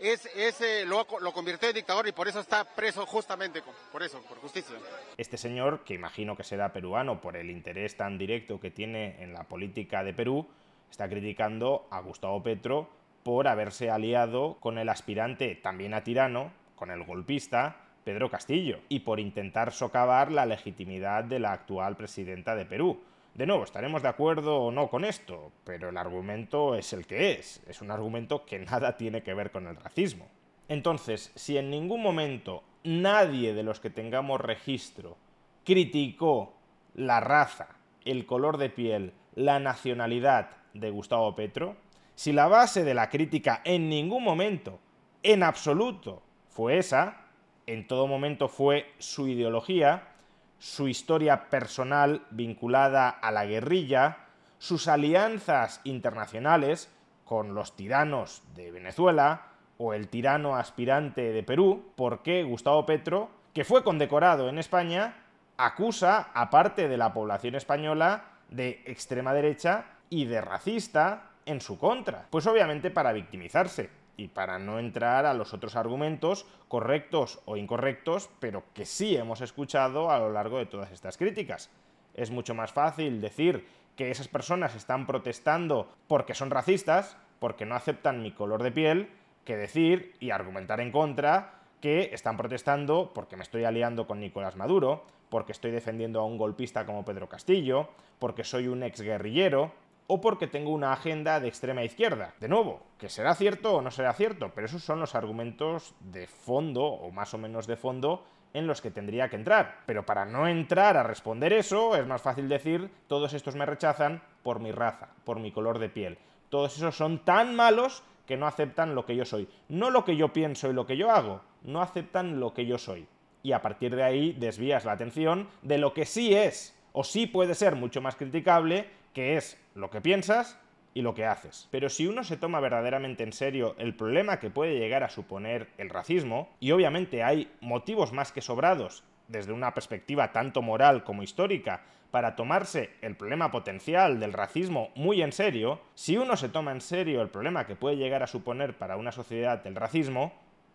es, 0.00 0.26
ese 0.36 0.84
lo, 0.84 1.06
lo, 1.20 1.32
convirtió 1.32 1.68
en 1.68 1.74
dictador 1.74 2.06
y 2.06 2.12
por 2.12 2.28
eso 2.28 2.40
está 2.40 2.64
preso 2.64 3.06
justamente 3.06 3.62
por 3.92 4.02
eso, 4.02 4.20
por 4.22 4.38
justicia. 4.38 4.76
Este 5.16 5.38
señor, 5.38 5.84
que 5.84 5.94
imagino 5.94 6.36
que 6.36 6.44
será 6.44 6.72
peruano 6.72 7.20
por 7.20 7.36
el 7.36 7.50
interés 7.50 7.96
tan 7.96 8.18
directo 8.18 8.60
que 8.60 8.70
tiene 8.70 9.22
en 9.22 9.32
la 9.32 9.44
política 9.44 10.04
de 10.04 10.12
Perú, 10.12 10.46
está 10.90 11.08
criticando 11.08 11.86
a 11.90 12.00
Gustavo 12.00 12.42
Petro 12.42 12.90
por 13.22 13.48
haberse 13.48 13.90
aliado 13.90 14.56
con 14.60 14.78
el 14.78 14.88
aspirante 14.88 15.56
también 15.56 15.94
a 15.94 16.04
tirano, 16.04 16.52
con 16.76 16.90
el 16.90 17.02
golpista, 17.04 17.76
Pedro 18.04 18.30
Castillo, 18.30 18.78
y 18.88 19.00
por 19.00 19.18
intentar 19.18 19.72
socavar 19.72 20.30
la 20.30 20.46
legitimidad 20.46 21.24
de 21.24 21.40
la 21.40 21.52
actual 21.52 21.96
presidenta 21.96 22.54
de 22.54 22.66
Perú. 22.66 23.00
De 23.36 23.44
nuevo, 23.44 23.64
estaremos 23.64 24.00
de 24.00 24.08
acuerdo 24.08 24.56
o 24.62 24.72
no 24.72 24.88
con 24.88 25.04
esto, 25.04 25.52
pero 25.62 25.90
el 25.90 25.98
argumento 25.98 26.74
es 26.74 26.94
el 26.94 27.06
que 27.06 27.32
es, 27.32 27.62
es 27.68 27.82
un 27.82 27.90
argumento 27.90 28.46
que 28.46 28.58
nada 28.60 28.96
tiene 28.96 29.22
que 29.22 29.34
ver 29.34 29.50
con 29.50 29.66
el 29.66 29.76
racismo. 29.76 30.26
Entonces, 30.70 31.32
si 31.34 31.58
en 31.58 31.68
ningún 31.68 32.00
momento 32.00 32.62
nadie 32.82 33.52
de 33.52 33.62
los 33.62 33.78
que 33.78 33.90
tengamos 33.90 34.40
registro 34.40 35.18
criticó 35.66 36.54
la 36.94 37.20
raza, 37.20 37.76
el 38.06 38.24
color 38.24 38.56
de 38.56 38.70
piel, 38.70 39.12
la 39.34 39.60
nacionalidad 39.60 40.52
de 40.72 40.88
Gustavo 40.88 41.34
Petro, 41.34 41.76
si 42.14 42.32
la 42.32 42.48
base 42.48 42.84
de 42.84 42.94
la 42.94 43.10
crítica 43.10 43.60
en 43.64 43.90
ningún 43.90 44.24
momento, 44.24 44.78
en 45.22 45.42
absoluto, 45.42 46.22
fue 46.48 46.78
esa, 46.78 47.26
en 47.66 47.86
todo 47.86 48.06
momento 48.06 48.48
fue 48.48 48.94
su 48.96 49.28
ideología, 49.28 50.15
su 50.58 50.88
historia 50.88 51.48
personal 51.48 52.26
vinculada 52.30 53.08
a 53.08 53.30
la 53.30 53.44
guerrilla, 53.46 54.18
sus 54.58 54.88
alianzas 54.88 55.80
internacionales 55.84 56.90
con 57.24 57.54
los 57.54 57.76
tiranos 57.76 58.42
de 58.54 58.70
Venezuela 58.70 59.48
o 59.78 59.92
el 59.92 60.08
tirano 60.08 60.56
aspirante 60.56 61.32
de 61.32 61.42
Perú, 61.42 61.92
porque 61.96 62.42
Gustavo 62.44 62.86
Petro, 62.86 63.28
que 63.52 63.64
fue 63.64 63.84
condecorado 63.84 64.48
en 64.48 64.58
España, 64.58 65.16
acusa 65.56 66.30
a 66.32 66.50
parte 66.50 66.88
de 66.88 66.96
la 66.96 67.12
población 67.12 67.54
española 67.54 68.24
de 68.50 68.82
extrema 68.86 69.34
derecha 69.34 69.84
y 70.08 70.24
de 70.24 70.40
racista 70.40 71.30
en 71.44 71.60
su 71.60 71.78
contra. 71.78 72.26
Pues 72.30 72.46
obviamente 72.46 72.90
para 72.90 73.12
victimizarse 73.12 73.90
y 74.16 74.28
para 74.28 74.58
no 74.58 74.78
entrar 74.78 75.26
a 75.26 75.34
los 75.34 75.52
otros 75.54 75.76
argumentos 75.76 76.46
correctos 76.68 77.40
o 77.44 77.56
incorrectos, 77.56 78.30
pero 78.40 78.64
que 78.74 78.86
sí 78.86 79.16
hemos 79.16 79.40
escuchado 79.40 80.10
a 80.10 80.18
lo 80.18 80.32
largo 80.32 80.58
de 80.58 80.66
todas 80.66 80.90
estas 80.90 81.16
críticas. 81.16 81.70
Es 82.14 82.30
mucho 82.30 82.54
más 82.54 82.72
fácil 82.72 83.20
decir 83.20 83.66
que 83.94 84.10
esas 84.10 84.28
personas 84.28 84.74
están 84.74 85.06
protestando 85.06 85.90
porque 86.06 86.34
son 86.34 86.50
racistas, 86.50 87.16
porque 87.38 87.66
no 87.66 87.74
aceptan 87.74 88.22
mi 88.22 88.32
color 88.32 88.62
de 88.62 88.72
piel, 88.72 89.10
que 89.44 89.56
decir 89.56 90.14
y 90.18 90.30
argumentar 90.30 90.80
en 90.80 90.92
contra 90.92 91.60
que 91.80 92.10
están 92.12 92.36
protestando 92.36 93.12
porque 93.14 93.36
me 93.36 93.42
estoy 93.42 93.64
aliando 93.64 94.06
con 94.06 94.20
Nicolás 94.20 94.56
Maduro, 94.56 95.04
porque 95.28 95.52
estoy 95.52 95.70
defendiendo 95.70 96.20
a 96.20 96.24
un 96.24 96.38
golpista 96.38 96.86
como 96.86 97.04
Pedro 97.04 97.28
Castillo, 97.28 97.88
porque 98.18 98.44
soy 98.44 98.68
un 98.68 98.82
exguerrillero, 98.82 99.72
o 100.06 100.20
porque 100.20 100.46
tengo 100.46 100.70
una 100.70 100.92
agenda 100.92 101.40
de 101.40 101.48
extrema 101.48 101.84
izquierda. 101.84 102.34
De 102.40 102.48
nuevo, 102.48 102.82
que 102.98 103.08
será 103.08 103.34
cierto 103.34 103.74
o 103.74 103.82
no 103.82 103.90
será 103.90 104.12
cierto, 104.12 104.52
pero 104.54 104.66
esos 104.66 104.82
son 104.82 105.00
los 105.00 105.14
argumentos 105.14 105.94
de 106.00 106.26
fondo, 106.26 106.84
o 106.84 107.10
más 107.10 107.34
o 107.34 107.38
menos 107.38 107.66
de 107.66 107.76
fondo, 107.76 108.24
en 108.52 108.66
los 108.66 108.80
que 108.80 108.90
tendría 108.90 109.28
que 109.28 109.36
entrar. 109.36 109.80
Pero 109.86 110.06
para 110.06 110.24
no 110.24 110.48
entrar 110.48 110.96
a 110.96 111.02
responder 111.02 111.52
eso, 111.52 111.96
es 111.96 112.06
más 112.06 112.22
fácil 112.22 112.48
decir, 112.48 112.90
todos 113.06 113.32
estos 113.34 113.54
me 113.56 113.66
rechazan 113.66 114.22
por 114.42 114.60
mi 114.60 114.72
raza, 114.72 115.08
por 115.24 115.40
mi 115.40 115.52
color 115.52 115.78
de 115.78 115.88
piel, 115.88 116.18
Todos 116.48 116.76
esos 116.76 116.96
son 116.96 117.24
tan 117.24 117.56
malos 117.56 118.04
que 118.26 118.36
no 118.36 118.46
aceptan 118.46 118.94
lo 118.94 119.04
que 119.04 119.16
yo 119.16 119.24
soy. 119.24 119.48
No 119.68 119.90
lo 119.90 120.04
que 120.04 120.16
yo 120.16 120.32
pienso 120.32 120.70
y 120.70 120.72
lo 120.72 120.86
que 120.86 120.96
yo 120.96 121.10
hago, 121.10 121.42
no 121.62 121.82
aceptan 121.82 122.40
lo 122.40 122.54
que 122.54 122.66
yo 122.66 122.78
soy. 122.78 123.06
Y 123.42 123.52
a 123.52 123.62
partir 123.62 123.94
de 123.94 124.02
ahí 124.02 124.32
desvías 124.32 124.84
la 124.84 124.92
atención 124.92 125.48
de 125.62 125.78
lo 125.78 125.92
que 125.92 126.04
sí 126.04 126.34
es, 126.34 126.76
o 126.92 127.04
sí 127.04 127.26
puede 127.26 127.54
ser 127.54 127.76
mucho 127.76 128.00
más 128.00 128.16
criticable, 128.16 128.88
que 129.16 129.38
es 129.38 129.58
lo 129.74 129.88
que 129.88 130.02
piensas 130.02 130.58
y 130.92 131.00
lo 131.00 131.14
que 131.14 131.24
haces. 131.24 131.68
Pero 131.70 131.88
si 131.88 132.06
uno 132.06 132.22
se 132.22 132.36
toma 132.36 132.60
verdaderamente 132.60 133.22
en 133.22 133.32
serio 133.32 133.74
el 133.78 133.96
problema 133.96 134.38
que 134.38 134.50
puede 134.50 134.78
llegar 134.78 135.02
a 135.04 135.08
suponer 135.08 135.68
el 135.78 135.88
racismo, 135.88 136.50
y 136.60 136.72
obviamente 136.72 137.22
hay 137.22 137.50
motivos 137.62 138.12
más 138.12 138.30
que 138.30 138.42
sobrados 138.42 139.04
desde 139.28 139.54
una 139.54 139.72
perspectiva 139.72 140.32
tanto 140.32 140.60
moral 140.60 141.02
como 141.02 141.22
histórica 141.22 141.82
para 142.10 142.36
tomarse 142.36 142.90
el 143.00 143.16
problema 143.16 143.50
potencial 143.50 144.20
del 144.20 144.34
racismo 144.34 144.90
muy 144.94 145.22
en 145.22 145.32
serio, 145.32 145.80
si 145.94 146.18
uno 146.18 146.36
se 146.36 146.50
toma 146.50 146.72
en 146.72 146.82
serio 146.82 147.22
el 147.22 147.30
problema 147.30 147.66
que 147.66 147.74
puede 147.74 147.96
llegar 147.96 148.22
a 148.22 148.26
suponer 148.26 148.76
para 148.76 148.98
una 148.98 149.12
sociedad 149.12 149.66
el 149.66 149.76
racismo, 149.76 150.34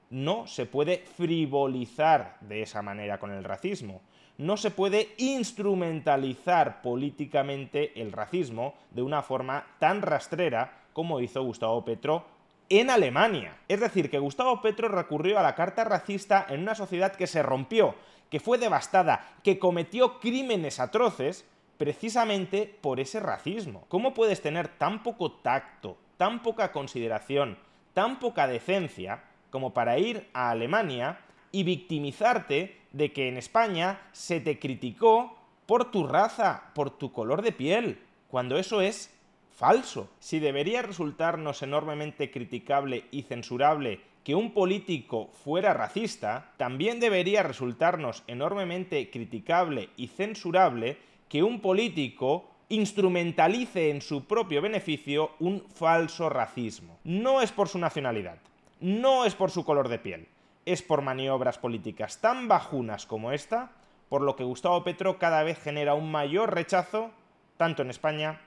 no 0.10 0.48
se 0.48 0.66
puede 0.66 1.04
frivolizar 1.16 2.38
de 2.42 2.64
esa 2.64 2.82
manera 2.82 3.20
con 3.20 3.32
el 3.32 3.44
racismo 3.44 4.02
no 4.42 4.58
se 4.58 4.72
puede 4.72 5.14
instrumentalizar 5.20 6.82
políticamente 6.82 8.02
el 8.02 8.12
racismo 8.12 8.74
de 8.90 9.04
una 9.04 9.22
forma 9.22 9.68
tan 9.78 10.02
rastrera 10.02 10.80
como 10.94 11.20
hizo 11.20 11.44
Gustavo 11.44 11.86
Petro 11.86 12.26
en 12.68 12.90
Alemania. 12.90 13.58
Es 13.68 13.80
decir, 13.82 14.10
que 14.10 14.18
Gustavo 14.18 14.60
Petro 14.64 14.88
recurrió 14.88 15.38
a 15.38 15.44
la 15.44 15.54
carta 15.54 15.84
racista 15.84 16.48
en 16.50 16.62
una 16.62 16.74
sociedad 16.74 17.16
que 17.16 17.28
se 17.28 17.44
rompió, 17.44 17.94
que 18.32 18.40
fue 18.40 18.58
devastada, 18.58 19.36
que 19.44 19.60
cometió 19.60 20.20
crímenes 20.20 20.80
atroces 20.80 21.46
precisamente 21.78 22.80
por 22.82 23.00
ese 23.00 23.20
racismo. 23.20 23.86
¿Cómo 23.90 24.16
puedes 24.16 24.42
tener 24.42 24.70
tan 24.70 25.04
poco 25.04 25.34
tacto, 25.34 25.98
tan 26.18 26.42
poca 26.42 26.72
consideración, 26.72 27.60
tan 27.94 28.18
poca 28.18 28.48
decencia 28.48 29.24
como 29.52 29.76
para 29.76 30.00
ir 30.00 30.32
a 30.34 30.50
Alemania 30.50 31.20
y 31.52 31.62
victimizarte 31.62 32.81
de 32.92 33.12
que 33.14 33.28
en 33.28 33.38
España 33.38 34.02
se 34.12 34.40
te 34.40 34.60
criticó 34.60 35.38
por 35.66 35.92
tu 35.92 36.06
raza, 36.06 36.72
por 36.76 36.90
tu 36.90 37.12
color 37.12 37.42
de 37.42 37.52
piel, 37.52 38.00
cuando 38.30 38.58
eso 38.58 38.82
es 38.82 39.14
falso. 39.52 40.10
Si 40.20 40.40
debería 40.40 40.82
resultarnos 40.82 41.62
enormemente 41.62 42.32
criticable 42.32 43.06
y 43.12 43.24
censurable 43.24 44.02
que 44.24 44.36
un 44.36 44.52
político 44.52 45.30
fuera 45.44 45.74
racista, 45.74 46.52
también 46.58 47.00
debería 47.00 47.44
resultarnos 47.44 48.24
enormemente 48.28 49.10
criticable 49.10 49.90
y 49.98 50.08
censurable 50.08 50.98
que 51.28 51.44
un 51.44 51.60
político 51.60 52.46
instrumentalice 52.70 53.90
en 53.90 54.02
su 54.02 54.26
propio 54.26 54.62
beneficio 54.62 55.32
un 55.40 55.64
falso 55.74 56.30
racismo. 56.30 56.98
No 57.04 57.42
es 57.42 57.52
por 57.52 57.68
su 57.68 57.80
nacionalidad, 57.80 58.38
no 58.80 59.26
es 59.26 59.36
por 59.36 59.52
su 59.52 59.66
color 59.66 59.90
de 59.90 60.00
piel, 60.00 60.28
es 60.66 60.82
por 60.82 61.02
maniobras 61.02 61.58
políticas 61.58 62.20
tan 62.20 62.48
bajunas 62.48 63.06
como 63.06 63.32
esta, 63.32 63.72
por 64.10 64.22
lo 64.22 64.36
que 64.36 64.44
Gustavo 64.44 64.84
Petro 64.84 65.18
cada 65.18 65.44
vez 65.44 65.58
genera 65.60 65.94
un 65.94 66.12
mayor 66.12 66.54
rechazo, 66.54 67.12
tanto 67.58 67.82
en 67.82 67.90
España 67.90 68.42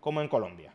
como 0.00 0.20
en 0.20 0.28
Colombia. 0.28 0.72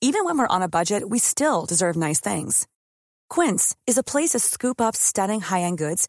Even 0.00 0.26
when 0.26 0.36
we're 0.38 0.46
on 0.46 0.62
a 0.62 0.68
budget, 0.68 1.02
we 1.08 1.18
still 1.18 1.64
deserve 1.66 1.96
nice 1.96 2.20
things. 2.20 2.68
Quince 3.30 3.74
is 3.86 3.96
a 3.98 4.02
place 4.02 4.30
to 4.30 4.38
scoop 4.38 4.80
up 4.80 4.94
stunning 4.94 5.40
high-end 5.40 5.78
goods 5.78 6.08